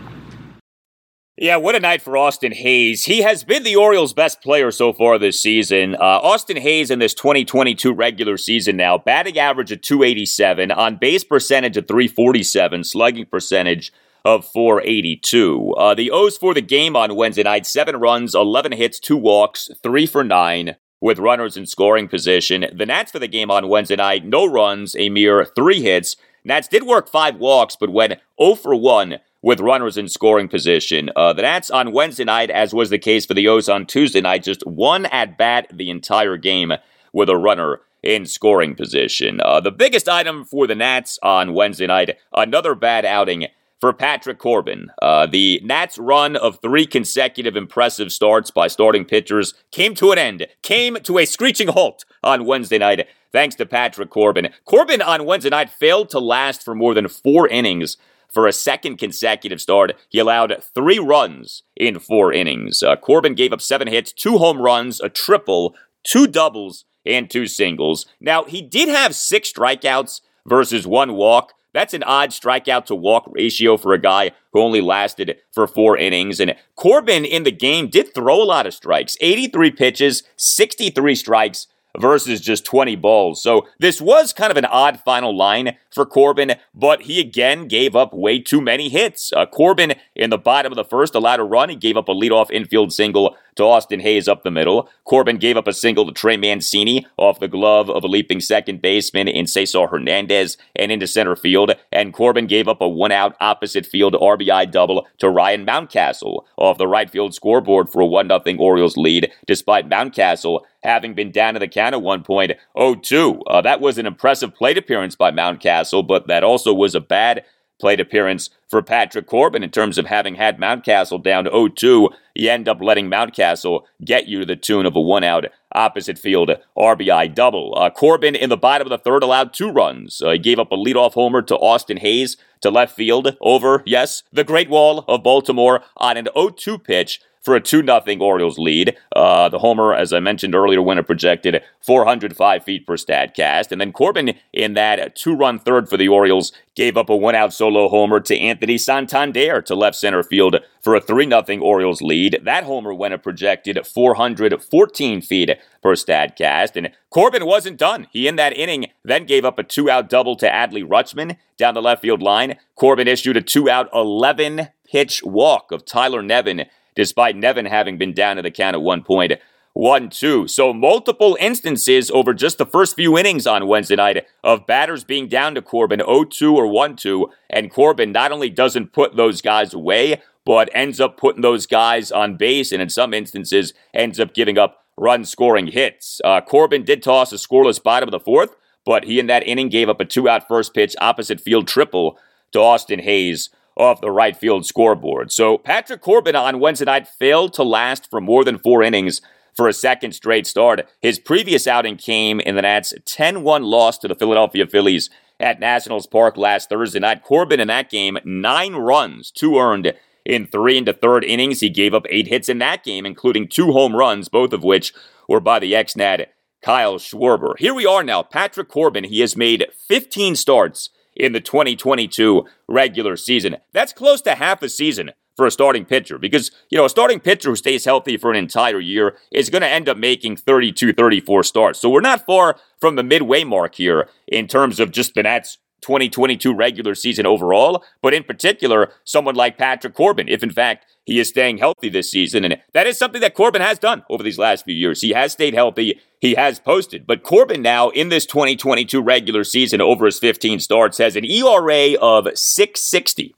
[1.37, 3.07] Yeah, what a night for Austin Hays.
[3.07, 5.97] He has been the Orioles' best player so far this season.
[5.97, 11.25] Uh, Austin Hays in this 2022 regular season now, batting average of 287, on base
[11.25, 13.93] percentage of 347, slugging percentage
[14.25, 15.73] of 482.
[15.73, 19.69] Uh, the O's for the game on Wednesday night, seven runs, 11 hits, two walks,
[19.83, 22.65] three for nine with runners in scoring position.
[22.73, 26.15] The Nats for the game on Wednesday night, no runs, a mere three hits.
[26.45, 31.11] Nats did work five walks, but went 0 for 1 with runners in scoring position.
[31.15, 34.23] Uh, the Nats on Wednesday night, as was the case for the O's on Tuesday
[34.23, 36.73] night, just one at bat the entire game
[37.13, 39.43] with a runner in scoring position.
[39.43, 43.49] Uh, the biggest item for the Nats on Wednesday night, another bad outing
[43.81, 44.91] for Patrick Corbin.
[45.03, 50.17] Uh, the Nats' run of three consecutive impressive starts by starting pitchers came to an
[50.17, 54.49] end, came to a screeching halt on Wednesday night, thanks to Patrick Corbin.
[54.65, 57.99] Corbin on Wednesday night failed to last for more than four innings.
[58.35, 62.83] For a second consecutive start, he allowed three runs in four innings.
[62.83, 67.47] Uh, Corbin gave up seven hits, two home runs, a triple, two doubles, and two
[67.47, 68.07] singles.
[68.21, 73.29] Now, he did have six strikeouts versus one walk, that's an odd strikeout to walk
[73.33, 76.39] ratio for a guy who only lasted for four innings.
[76.39, 81.67] And Corbin in the game did throw a lot of strikes 83 pitches, 63 strikes
[81.99, 83.43] versus just 20 balls.
[83.43, 87.95] So this was kind of an odd final line for Corbin, but he again gave
[87.95, 89.33] up way too many hits.
[89.33, 91.69] Uh, Corbin in the bottom of the first allowed a run.
[91.69, 94.89] He gave up a leadoff infield single to Austin Hays up the middle.
[95.05, 98.83] Corbin gave up a single to Trey Mancini off the glove of a leaping second
[98.83, 101.73] baseman in Cesar Hernandez and into center field.
[101.93, 106.79] And Corbin gave up a one out opposite field RBI double to Ryan Mountcastle off
[106.79, 111.55] the right field scoreboard for a 1 0 Orioles lead, despite Mountcastle having been down
[111.55, 113.43] to the count at one point 0 2.
[113.47, 117.45] Uh, that was an impressive plate appearance by Mountcastle, but that also was a bad
[117.81, 122.11] plate appearance for Patrick Corbin in terms of having had Mountcastle down 0 2.
[122.35, 126.19] You end up letting Mountcastle get you to the tune of a one out opposite
[126.19, 127.75] field RBI double.
[127.77, 130.23] Uh, Corbin in the bottom of the third allowed two runs.
[130.23, 134.23] Uh, he gave up a leadoff homer to Austin Hays to left field over, yes,
[134.33, 138.59] the Great Wall of Baltimore on an 0 2 pitch for a 2 0 Orioles
[138.59, 138.97] lead.
[139.15, 143.71] Uh, the homer, as I mentioned earlier, winner projected 405 feet per Statcast.
[143.71, 147.35] And then Corbin, in that two run third for the Orioles, gave up a one
[147.35, 152.01] out solo homer to Anthony Santander to left center field for a 3 0 Orioles
[152.01, 152.41] lead.
[152.43, 155.51] That homer went a projected 414 feet
[155.83, 156.77] per Statcast.
[156.77, 158.09] And Corbin wasn't done.
[158.11, 161.75] He, in that inning, then gave up a two out double to Adley Rutschman down
[161.75, 162.57] the left field line.
[162.75, 168.13] Corbin issued a two out 11 pitch walk of Tyler Nevin despite Nevin having been
[168.13, 169.33] down to the count at one point.
[169.75, 170.47] 1 2.
[170.47, 175.27] So, multiple instances over just the first few innings on Wednesday night of batters being
[175.27, 177.29] down to Corbin 0 2 or 1 2.
[177.51, 182.13] And Corbin not only doesn't put those guys away, but ends up putting those guys
[182.13, 186.21] on base and in some instances ends up giving up run scoring hits.
[186.25, 188.55] Uh, Corbin did toss a scoreless bottom of the fourth,
[188.85, 192.19] but he in that inning gave up a two out first pitch opposite field triple
[192.53, 195.33] to Austin Hays off the right field scoreboard.
[195.33, 199.21] So Patrick Corbin on Wednesday night failed to last for more than four innings
[199.55, 200.89] for a second straight start.
[201.01, 205.11] His previous outing came in the Nats' 10 1 loss to the Philadelphia Phillies
[205.41, 207.23] at Nationals Park last Thursday night.
[207.23, 209.95] Corbin in that game, nine runs, two earned
[210.25, 211.61] in three and third innings.
[211.61, 214.93] He gave up eight hits in that game, including two home runs, both of which
[215.29, 216.29] were by the ex Nat
[216.63, 217.59] Kyle Schwarber.
[217.59, 218.23] Here we are now.
[218.23, 223.57] Patrick Corbin, he has made 15 starts in the 2022 regular season.
[223.73, 227.21] That's close to half a season for a starting pitcher because, you know, a starting
[227.21, 230.93] pitcher who stays healthy for an entire year is going to end up making 32,
[230.93, 231.81] 34 starts.
[231.81, 235.59] So we're not far from the midway mark here in terms of just the Nats
[235.85, 241.19] 2022 regular season overall, but in particular, someone like Patrick Corbin, if in fact he
[241.19, 242.45] is staying healthy this season.
[242.45, 245.03] And that is something that Corbin has done over these last few years.
[245.03, 247.07] He has stayed healthy, he has posted.
[247.07, 251.95] But Corbin now, in this 2022 regular season, over his 15 starts, has an ERA
[252.01, 253.35] of 660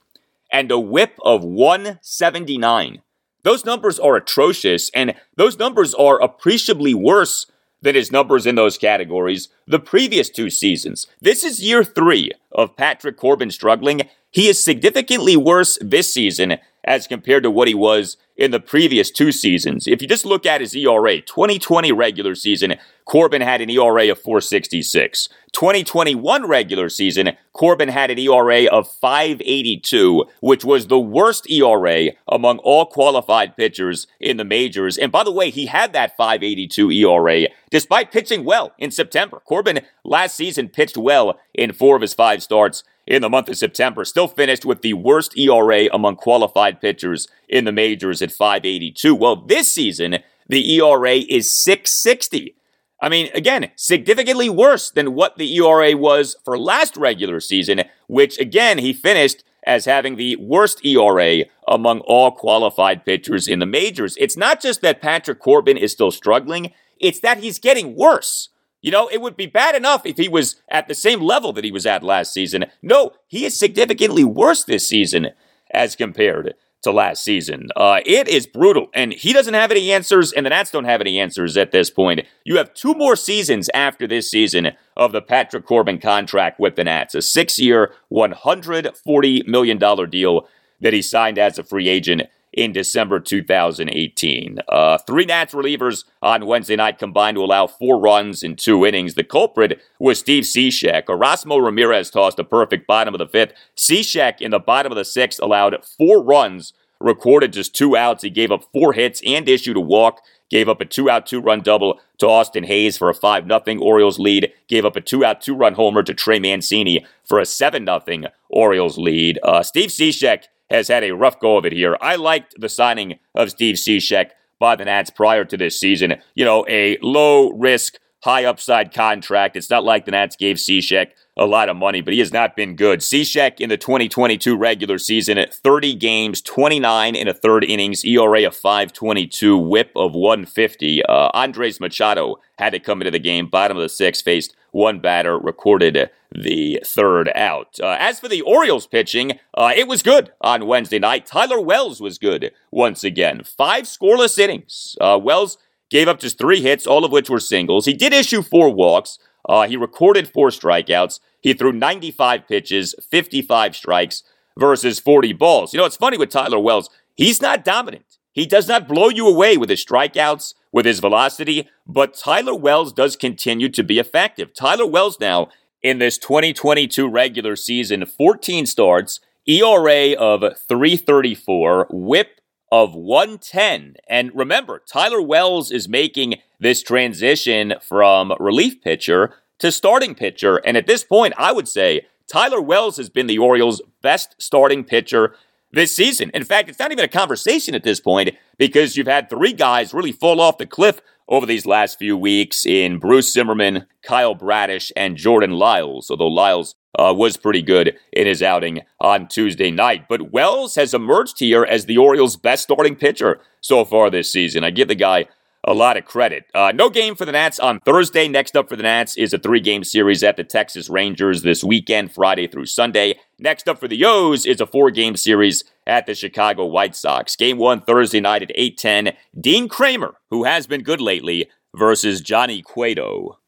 [0.52, 3.02] and a whip of 179.
[3.42, 7.46] Those numbers are atrocious, and those numbers are appreciably worse
[7.86, 11.06] than his numbers in those categories the previous two seasons.
[11.20, 14.02] This is year three of Patrick Corbin struggling.
[14.28, 19.10] He is significantly worse this season as compared to what he was in the previous
[19.10, 19.86] two seasons.
[19.86, 24.20] If you just look at his ERA, 2020 regular season, Corbin had an ERA of
[24.20, 25.28] 466.
[25.52, 32.58] 2021 regular season, Corbin had an ERA of 582, which was the worst ERA among
[32.58, 34.98] all qualified pitchers in the majors.
[34.98, 39.40] And by the way, he had that 582 ERA despite pitching well in September.
[39.44, 43.56] Corbin last season pitched well in four of his five starts in the month of
[43.56, 49.14] September, still finished with the worst ERA among qualified pitchers in the majors at 582.
[49.14, 50.18] Well, this season,
[50.48, 52.56] the ERA is 660.
[53.00, 58.38] I mean, again, significantly worse than what the ERA was for last regular season, which
[58.38, 64.16] again, he finished as having the worst ERA among all qualified pitchers in the majors.
[64.18, 68.48] It's not just that Patrick Corbin is still struggling, it's that he's getting worse.
[68.82, 71.64] You know, it would be bad enough if he was at the same level that
[71.64, 72.66] he was at last season.
[72.82, 75.30] No, he is significantly worse this season
[75.72, 77.68] as compared to last season.
[77.74, 81.00] Uh, it is brutal, and he doesn't have any answers, and the Nats don't have
[81.00, 82.20] any answers at this point.
[82.44, 86.84] You have two more seasons after this season of the Patrick Corbin contract with the
[86.84, 89.78] Nats, a six year, $140 million
[90.08, 90.48] deal
[90.80, 92.22] that he signed as a free agent
[92.56, 94.58] in December 2018.
[94.68, 99.14] Uh, three Nats relievers on Wednesday night combined to allow four runs in two innings.
[99.14, 101.04] The culprit was Steve Cishek.
[101.04, 103.52] Erasmo Ramirez tossed a perfect bottom of the fifth.
[103.76, 108.22] Cishek in the bottom of the sixth allowed four runs, recorded just two outs.
[108.22, 110.22] He gave up four hits and issued a walk.
[110.48, 113.80] Gave up a two out, two run double to Austin Hays for a 5 0
[113.80, 114.52] Orioles lead.
[114.68, 118.30] Gave up a two out, two run homer to Trey Mancini for a 7 0
[118.48, 119.40] Orioles lead.
[119.42, 121.96] Uh, Steve Cishek has had a rough go of it here.
[122.00, 126.16] I liked the signing of Steve Cishek by the Nats prior to this season.
[126.34, 129.56] You know, a low risk, high upside contract.
[129.56, 132.56] It's not like the Nats gave Cishek a lot of money, but he has not
[132.56, 133.00] been good.
[133.00, 138.46] Cishek in the 2022 regular season at 30 games, 29 in a third innings, ERA
[138.46, 141.04] of 522, whip of 150.
[141.04, 145.00] Uh, Andres Machado had to come into the game, bottom of the sixth, faced one
[145.00, 147.80] batter, recorded the third out.
[147.82, 151.24] Uh, as for the Orioles pitching, uh, it was good on Wednesday night.
[151.24, 153.42] Tyler Wells was good once again.
[153.42, 154.96] Five scoreless innings.
[155.00, 155.56] Uh, Wells
[155.88, 157.86] gave up just three hits, all of which were singles.
[157.86, 159.18] He did issue four walks.
[159.48, 161.20] Uh, he recorded four strikeouts.
[161.40, 164.24] He threw 95 pitches, 55 strikes
[164.58, 165.72] versus 40 balls.
[165.72, 166.90] You know, it's funny with Tyler Wells.
[167.14, 168.18] He's not dominant.
[168.32, 172.92] He does not blow you away with his strikeouts, with his velocity, but Tyler Wells
[172.92, 174.52] does continue to be effective.
[174.52, 175.48] Tyler Wells now
[175.82, 183.94] in this 2022 regular season, 14 starts, ERA of 334, whip of 110.
[184.06, 190.58] And remember, Tyler Wells is making this transition from relief pitcher to starting pitcher.
[190.58, 194.84] And at this point, I would say Tyler Wells has been the Orioles' best starting
[194.84, 195.34] pitcher
[195.76, 196.30] this season.
[196.34, 199.94] In fact, it's not even a conversation at this point because you've had three guys
[199.94, 204.90] really fall off the cliff over these last few weeks in Bruce Zimmermann, Kyle Bradish,
[204.96, 210.06] and Jordan Lyles, although Lyles uh, was pretty good in his outing on Tuesday night.
[210.08, 214.64] But Wells has emerged here as the Orioles' best starting pitcher so far this season.
[214.64, 215.26] I give the guy
[215.66, 216.44] a lot of credit.
[216.54, 218.28] Uh, no game for the Nats on Thursday.
[218.28, 221.64] Next up for the Nats is a three game series at the Texas Rangers this
[221.64, 223.18] weekend, Friday through Sunday.
[223.38, 227.34] Next up for the O's is a four game series at the Chicago White Sox.
[227.36, 229.16] Game one Thursday night at 8:10.
[229.38, 233.38] Dean Kremer, who has been good lately, versus Johnny Cueto.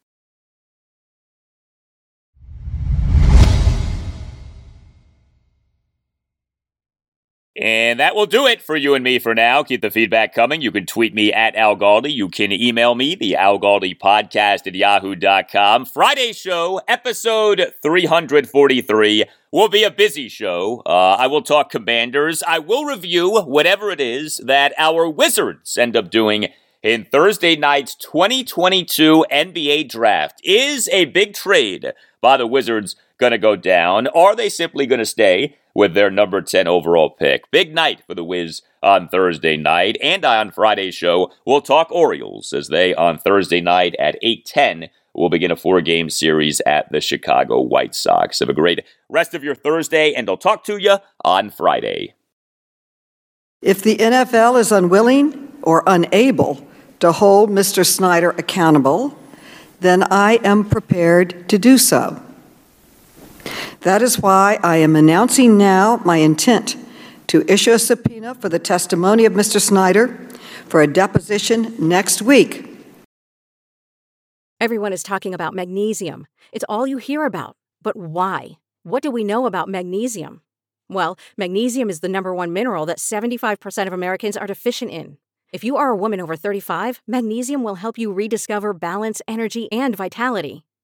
[7.59, 9.63] And that will do it for you and me for now.
[9.63, 10.61] Keep the feedback coming.
[10.61, 12.09] You can tweet me at Al Galdi.
[12.09, 15.83] You can email me, the Al Galdi podcast at yahoo.com.
[15.83, 20.81] Friday show, episode 343, will be a busy show.
[20.85, 22.41] Uh, I will talk commanders.
[22.47, 26.47] I will review whatever it is that our Wizards end up doing
[26.81, 30.39] in Thursday night's 2022 NBA draft.
[30.45, 31.91] Is a big trade
[32.21, 34.07] by the Wizards going to go down?
[34.07, 35.57] Are they simply going to stay?
[35.79, 37.49] With their number 10 overall pick.
[37.51, 39.97] Big night for the Wiz on Thursday night.
[40.03, 45.29] And on Friday's show, we'll talk Orioles as they on Thursday night at 8:10 will
[45.29, 48.39] begin a four-game series at the Chicago White Sox.
[48.39, 52.13] Have a great rest of your Thursday and I'll talk to you on Friday.
[53.61, 56.59] If the NFL is unwilling or unable
[56.99, 57.85] to hold Mr.
[57.85, 59.17] Snyder accountable,
[59.79, 62.21] then I am prepared to do so.
[63.81, 66.75] That is why I am announcing now my intent
[67.27, 69.61] to issue a subpoena for the testimony of Mr.
[69.61, 70.07] Snyder
[70.65, 72.65] for a deposition next week.
[74.59, 76.27] Everyone is talking about magnesium.
[76.51, 77.55] It's all you hear about.
[77.81, 78.57] But why?
[78.83, 80.41] What do we know about magnesium?
[80.89, 85.17] Well, magnesium is the number one mineral that 75% of Americans are deficient in.
[85.53, 89.95] If you are a woman over 35, magnesium will help you rediscover balance, energy, and
[89.95, 90.65] vitality.